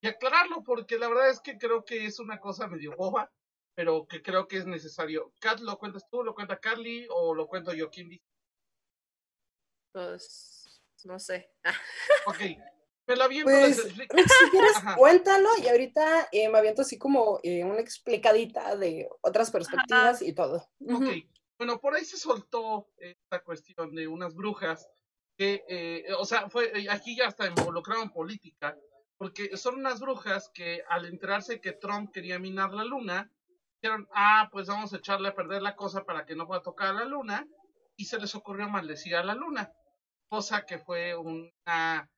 [0.00, 3.30] y aclararlo, porque la verdad es que creo que es una cosa medio boba,
[3.74, 5.32] pero que creo que es necesario.
[5.40, 7.90] Kat, ¿lo cuentas tú, lo cuenta Carly o lo cuento yo?
[7.90, 8.24] ¿Quién dice?
[9.92, 10.65] Pues,
[11.04, 11.50] no sé.
[12.26, 12.40] ok,
[13.06, 13.50] me la aviento.
[13.50, 19.08] Pues, si quieres, cuéntalo y ahorita eh, me aviento así como eh, una explicadita de
[19.20, 20.68] otras perspectivas y todo.
[20.88, 21.06] Ok,
[21.58, 24.88] bueno, por ahí se soltó esta cuestión de unas brujas
[25.36, 28.76] que, eh, o sea, fue aquí ya hasta involucraron política
[29.18, 33.30] porque son unas brujas que al enterarse que Trump quería minar la luna,
[33.80, 36.88] dijeron, ah, pues vamos a echarle a perder la cosa para que no pueda tocar
[36.88, 37.46] a la luna,
[37.96, 39.72] y se les ocurrió maldecir a la luna,
[40.28, 42.10] cosa que fue una,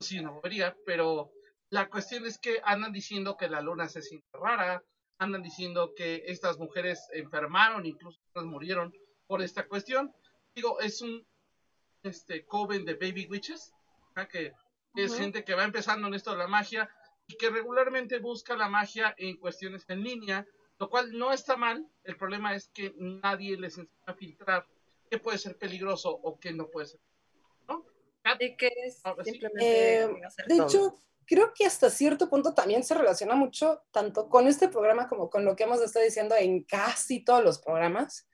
[0.00, 1.32] sí, una bobería, pero
[1.70, 4.82] la cuestión es que andan diciendo que la luna se siente rara,
[5.18, 8.92] andan diciendo que estas mujeres enfermaron, incluso murieron
[9.26, 10.12] por esta cuestión.
[10.54, 11.26] Digo, es un
[12.02, 13.72] este coven de baby witches,
[14.30, 14.52] que
[14.96, 16.90] es gente que va empezando en esto de la magia
[17.26, 20.46] y que regularmente busca la magia en cuestiones en línea,
[20.78, 21.86] lo cual no está mal.
[22.04, 24.66] El problema es que nadie les enseña a filtrar
[25.08, 27.00] qué puede ser peligroso o qué no puede ser.
[28.38, 30.08] Y que es simplemente eh,
[30.46, 30.94] de hecho,
[31.26, 35.44] creo que hasta cierto punto también se relaciona mucho tanto con este programa como con
[35.44, 38.26] lo que hemos estado diciendo en casi todos los programas.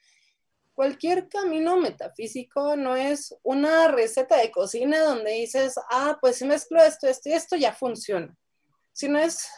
[0.75, 6.83] Cualquier camino metafísico no es una receta de cocina donde dices, ah, pues si mezclo
[6.83, 8.37] esto, esto y esto ya funciona,
[8.93, 9.49] sino es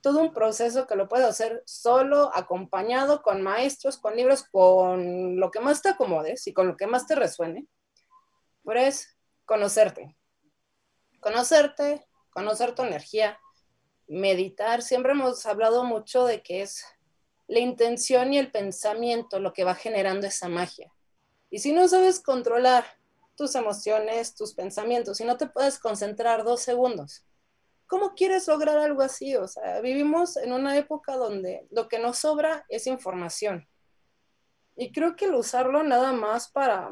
[0.00, 5.50] todo un proceso que lo puedes hacer solo, acompañado con maestros, con libros, con lo
[5.50, 7.66] que más te acomodes y con lo que más te resuene,
[8.64, 9.19] pero es
[9.50, 10.16] conocerte,
[11.18, 13.40] conocerte, conocer tu energía,
[14.06, 14.80] meditar.
[14.80, 16.84] Siempre hemos hablado mucho de que es
[17.48, 20.92] la intención y el pensamiento lo que va generando esa magia.
[21.50, 22.84] Y si no sabes controlar
[23.34, 27.24] tus emociones, tus pensamientos, y no te puedes concentrar dos segundos,
[27.88, 29.34] ¿cómo quieres lograr algo así?
[29.34, 33.68] O sea, vivimos en una época donde lo que nos sobra es información.
[34.76, 36.88] Y creo que el usarlo nada más para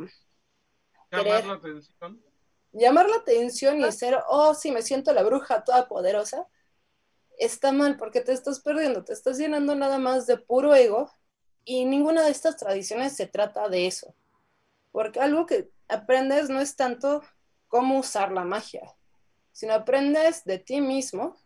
[1.13, 2.28] llamar la atención.
[2.73, 6.47] Llamar la atención y ser, oh, sí, me siento la bruja toda poderosa
[7.39, 11.11] está mal porque te estás perdiendo, te estás llenando nada más de puro ego
[11.64, 14.14] y ninguna de estas tradiciones se trata de eso.
[14.93, 17.23] Porque algo que aprendes no es tanto
[17.69, 18.95] cómo usar la magia,
[19.53, 21.37] sino aprendes de ti mismo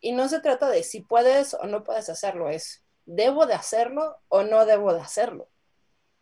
[0.00, 4.18] y no se trata de si puedes o no puedes hacerlo, es ¿debo de hacerlo
[4.28, 5.48] o no debo de hacerlo?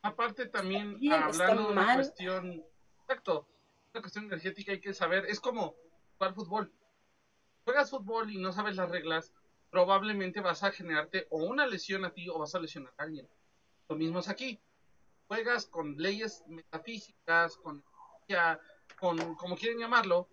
[0.02, 2.64] Aparte también, hablando de una cuestión,
[3.02, 3.46] exacto,
[3.92, 5.74] una cuestión energética hay que saber, es como
[6.16, 6.72] jugar fútbol.
[7.64, 9.32] Juegas fútbol y no sabes las reglas,
[9.70, 13.28] probablemente vas a generarte o una lesión a ti o vas a lesionar a alguien.
[13.88, 14.58] Lo mismo es aquí.
[15.26, 17.84] Juegas con leyes metafísicas, con,
[18.98, 20.28] con como quieren llamarlo,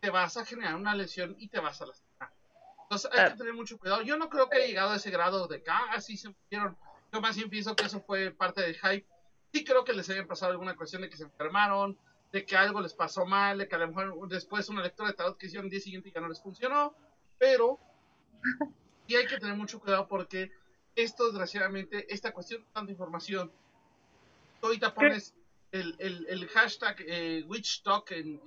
[0.00, 2.30] te vas a generar una lesión y te vas a lastimar.
[2.82, 4.00] Entonces hay que tener mucho cuidado.
[4.02, 6.76] Yo no creo que haya llegado a ese grado de que, ah, sí se murieron.
[7.12, 9.06] Yo más bien pienso que eso fue parte del hype.
[9.52, 11.96] Sí creo que les hayan pasado alguna cuestión de que se enfermaron,
[12.32, 15.14] de que algo les pasó mal, de que a lo mejor después una lectura de
[15.14, 16.94] tarot que hicieron el día siguiente y ya no les funcionó,
[17.38, 17.78] pero
[19.06, 20.50] sí hay que tener mucho cuidado porque
[20.94, 23.52] esto desgraciadamente, esta cuestión de tanta información,
[24.62, 25.34] ahorita pones
[25.72, 28.40] el, el, el hashtag eh, Witch Talk en,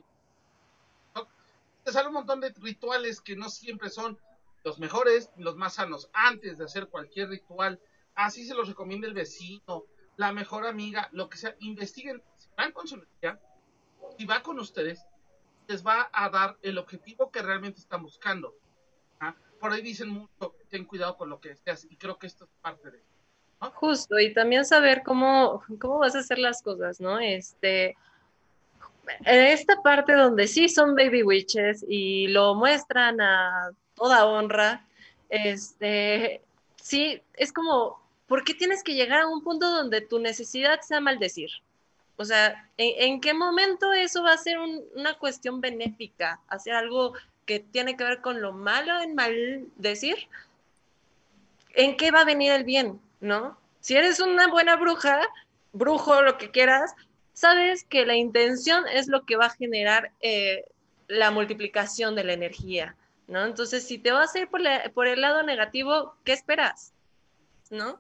[1.84, 4.20] te sale un montón de rituales que no siempre son
[4.64, 6.10] los mejores, los más sanos.
[6.14, 7.80] Antes de hacer cualquier ritual,
[8.14, 9.86] así se los recomienda el vecino,
[10.18, 11.56] la mejor amiga, lo que sea.
[11.60, 13.40] Investiguen, si van con su energía,
[14.18, 15.06] si va con ustedes,
[15.68, 18.56] les va a dar el objetivo que realmente están buscando.
[19.20, 19.36] ¿ah?
[19.60, 22.52] Por ahí dicen mucho, ten cuidado con lo que deseas, y creo que esto es
[22.62, 23.08] parte de eso.
[23.76, 27.20] Justo, y también saber cómo, cómo vas a hacer las cosas, ¿no?
[27.20, 27.96] Este,
[29.26, 34.86] esta parte donde sí son baby witches y lo muestran a toda honra,
[35.30, 36.42] este,
[36.76, 41.00] sí, es como, ¿por qué tienes que llegar a un punto donde tu necesidad sea
[41.00, 41.52] maldecir?
[42.18, 46.40] O sea, ¿en, qué momento eso va a ser una cuestión benéfica?
[46.48, 47.14] ¿Hacer algo
[47.46, 50.28] que tiene que ver con lo malo en maldecir?
[51.74, 53.02] ¿En qué va a venir el bien?
[53.22, 53.58] ¿No?
[53.80, 55.22] Si eres una buena bruja,
[55.74, 56.94] brujo, lo que quieras,
[57.34, 60.66] sabes que la intención es lo que va a generar eh,
[61.08, 62.96] la multiplicación de la energía,
[63.28, 63.46] ¿no?
[63.46, 64.50] Entonces, si te vas a ir
[64.94, 66.94] por el lado negativo, ¿qué esperas?
[67.70, 68.00] ¿No?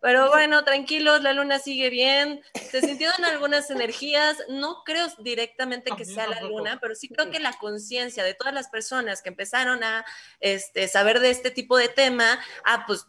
[0.00, 2.42] Pero bueno, tranquilos, la luna sigue bien.
[2.54, 4.38] Se sintieron algunas energías.
[4.48, 8.54] No creo directamente que sea la luna, pero sí creo que la conciencia de todas
[8.54, 10.04] las personas que empezaron a
[10.40, 13.06] este, saber de este tipo de tema, ah, pues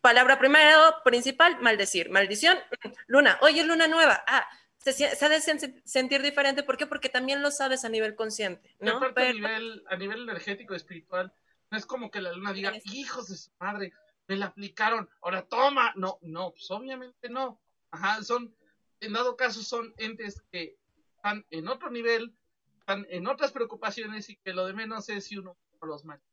[0.00, 2.10] palabra primero, principal, maldecir.
[2.10, 2.58] Maldición,
[3.06, 3.38] luna.
[3.42, 4.22] Oye, luna nueva.
[4.26, 4.46] Ah,
[4.78, 6.62] se, ha de sentir diferente.
[6.62, 6.86] ¿Por qué?
[6.86, 8.98] Porque también lo sabes a nivel consciente, ¿no?
[8.98, 11.32] a, nivel, a nivel energético, espiritual,
[11.70, 13.92] no es como que la luna diga, hijos de su madre,
[14.26, 15.92] me la aplicaron, ahora toma.
[15.96, 17.60] No, no, pues obviamente no.
[17.90, 18.54] Ajá, son,
[19.00, 20.76] en dado caso, son entes que
[21.16, 22.34] están en otro nivel,
[22.78, 26.24] están en otras preocupaciones y que lo de menos es si uno los mata.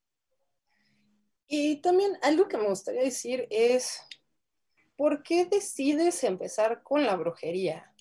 [1.47, 4.01] Y también algo que me gustaría decir es,
[4.95, 7.93] ¿por qué decides empezar con la brujería?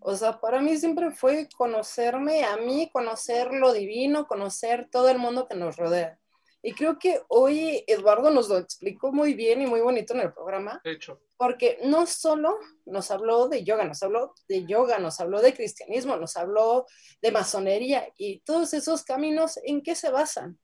[0.00, 5.18] O sea, para mí siempre fue conocerme a mí, conocer lo divino, conocer todo el
[5.18, 6.19] mundo que nos rodea.
[6.62, 10.32] Y creo que hoy Eduardo nos lo explicó muy bien y muy bonito en el
[10.32, 10.80] programa.
[10.84, 11.20] De hecho.
[11.36, 16.16] Porque no solo nos habló de yoga, nos habló de yoga, nos habló de cristianismo,
[16.16, 16.86] nos habló
[17.22, 20.58] de masonería y todos esos caminos, ¿en qué se basan?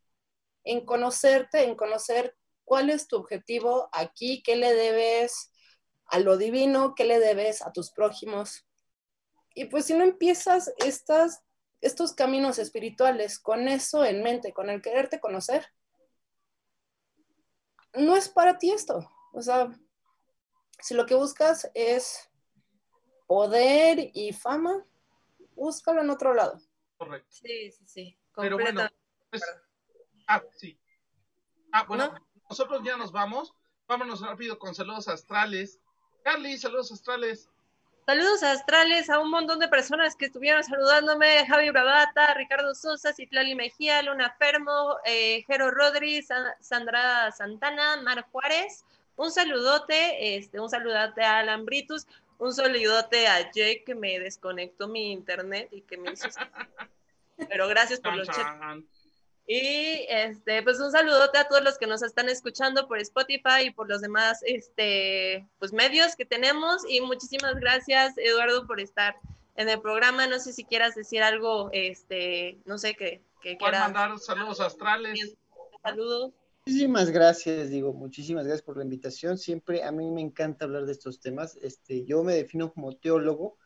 [0.64, 5.50] En conocerte, en conocer cuál es tu objetivo aquí, qué le debes
[6.06, 8.66] a lo divino, qué le debes a tus prójimos,
[9.56, 11.42] y pues si no empiezas estas,
[11.80, 15.66] estos caminos espirituales con eso en mente, con el quererte conocer,
[17.96, 19.10] no es para ti esto.
[19.32, 19.70] O sea,
[20.80, 22.30] si lo que buscas es
[23.26, 24.84] poder y fama,
[25.54, 26.60] búscalo en otro lado.
[26.96, 27.28] Correcto.
[27.30, 28.18] Sí, sí, sí.
[28.34, 28.86] Pero bueno,
[29.30, 29.42] pues,
[30.28, 30.78] ah, sí.
[31.72, 32.14] Ah, bueno,
[32.48, 33.54] nosotros ya nos vamos.
[33.88, 35.80] Vámonos rápido con saludos astrales.
[36.22, 37.48] Carly, saludos astrales.
[38.06, 43.56] Saludos astrales a un montón de personas que estuvieron saludándome, Javi Bravata, Ricardo Sosa, Citlali
[43.56, 46.28] Mejía, Luna Fermo, eh, Jero Rodríguez,
[46.60, 48.84] Sandra Santana, Mar Juárez.
[49.16, 52.06] Un saludote, este, un saludote a Alan Britus,
[52.38, 56.28] un saludote a Jake que me desconectó mi internet y que me hizo...
[57.48, 58.84] Pero gracias por los chats.
[59.46, 63.70] Y este, pues un saludote a todos los que nos están escuchando por Spotify y
[63.70, 66.82] por los demás este, pues medios que tenemos.
[66.88, 69.16] Y muchísimas gracias, Eduardo, por estar
[69.54, 70.26] en el programa.
[70.26, 73.82] No sé si quieras decir algo, este, no sé, que, que quieras.
[73.82, 75.36] mandar saludos astrales.
[75.80, 76.32] Saludos.
[76.66, 79.38] Muchísimas gracias, digo, muchísimas gracias por la invitación.
[79.38, 81.56] Siempre a mí me encanta hablar de estos temas.
[81.62, 83.56] Este, yo me defino como teólogo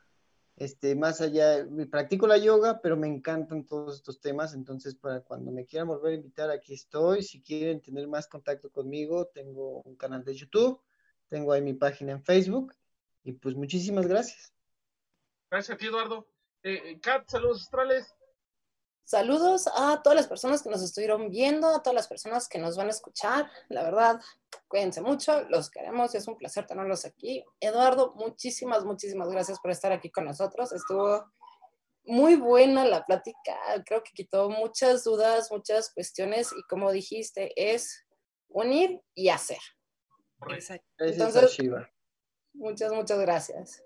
[0.60, 5.50] este, más allá, practico la yoga, pero me encantan todos estos temas, entonces para cuando
[5.50, 7.22] me quieran volver a invitar, aquí estoy.
[7.22, 10.78] Si quieren tener más contacto conmigo, tengo un canal de YouTube,
[11.28, 12.74] tengo ahí mi página en Facebook,
[13.24, 14.52] y pues muchísimas gracias.
[15.50, 16.28] Gracias a ti, Eduardo.
[16.62, 18.14] Eh, eh Kat, saludos astrales.
[19.10, 22.76] Saludos a todas las personas que nos estuvieron viendo, a todas las personas que nos
[22.76, 23.50] van a escuchar.
[23.68, 24.20] La verdad,
[24.68, 27.44] cuídense mucho, los queremos y es un placer tenerlos aquí.
[27.58, 30.70] Eduardo, muchísimas, muchísimas gracias por estar aquí con nosotros.
[30.70, 31.28] Estuvo
[32.04, 38.06] muy buena la plática, creo que quitó muchas dudas, muchas cuestiones y como dijiste, es
[38.46, 39.58] unir y hacer.
[40.50, 40.86] Exacto.
[40.98, 41.58] Entonces,
[42.52, 43.82] muchas, muchas gracias.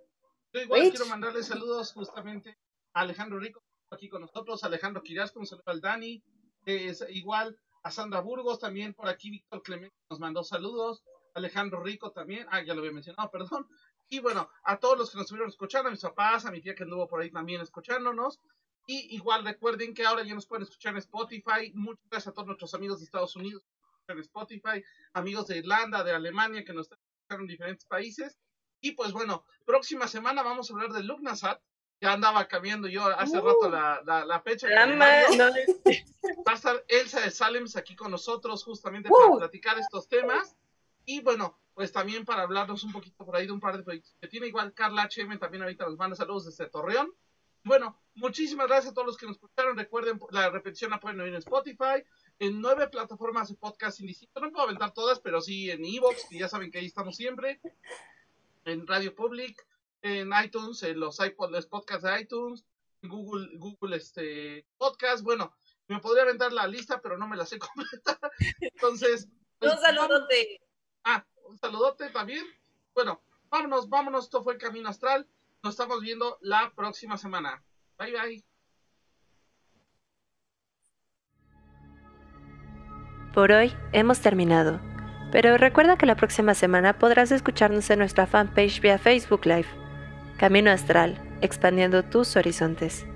[0.53, 2.59] Yo igual quiero mandarle saludos justamente
[2.93, 3.65] a Alejandro Rico
[3.95, 6.23] aquí con nosotros, Alejandro Quirasco, un saludo al Dani,
[6.67, 11.03] es igual a Sandra Burgos, también por aquí Víctor Clemente nos mandó saludos,
[11.35, 13.67] Alejandro Rico también, ah, ya lo había mencionado, perdón,
[14.09, 16.75] y bueno, a todos los que nos estuvieron escuchando, a mis papás, a mi tía
[16.75, 18.41] que anduvo por ahí también escuchándonos,
[18.87, 22.47] y igual recuerden que ahora ya nos pueden escuchar en Spotify, muchas gracias a todos
[22.47, 23.63] nuestros amigos de Estados Unidos
[24.09, 24.85] en Spotify,
[25.15, 28.39] amigos de Irlanda, de Alemania que nos están escuchando en diferentes países,
[28.81, 31.61] y pues bueno, próxima semana vamos a hablar de Lugnasat,
[32.05, 34.69] ya andaba cambiando yo hace rato la, la, fecha.
[34.69, 40.55] Va a estar Elsa de Salems aquí con nosotros justamente para platicar estos temas.
[41.07, 44.15] Y bueno, pues también para hablarnos un poquito por ahí de un par de proyectos
[44.21, 44.49] que tiene.
[44.49, 47.11] Igual Carla HM también ahorita nos manda saludos desde Torreón.
[47.63, 49.75] Bueno, muchísimas gracias a todos los que nos escucharon.
[49.75, 52.05] Recuerden, la repetición la pueden oír en Spotify,
[52.39, 54.43] en nueve plataformas de podcast indistintos.
[54.43, 57.63] No puedo aventar todas, pero sí en Evox, que ya saben que ahí estamos siempre.
[58.67, 59.67] En Radio Public,
[60.05, 62.65] en iTunes, en los iPod, los podcasts de iTunes,
[63.03, 65.25] Google, Google este, Podcast.
[65.25, 65.55] Bueno,
[65.89, 68.19] me podría aventar la lista, pero no me la sé completa.
[68.61, 69.27] Entonces.
[69.27, 70.61] un pues, saludote.
[71.05, 72.45] Ah, un saludote también.
[72.95, 74.25] Bueno, vámonos, vámonos.
[74.25, 75.27] Esto fue el Camino Astral.
[75.63, 77.65] Nos estamos viendo la próxima semana.
[77.99, 78.45] Bye, bye.
[83.33, 84.81] Por hoy hemos terminado,
[85.33, 89.84] pero recuerda que la próxima semana podrás escucharnos en nuestra fanpage vía Facebook Live.
[90.45, 93.07] Camino Astral, expandiendo tus horizontes.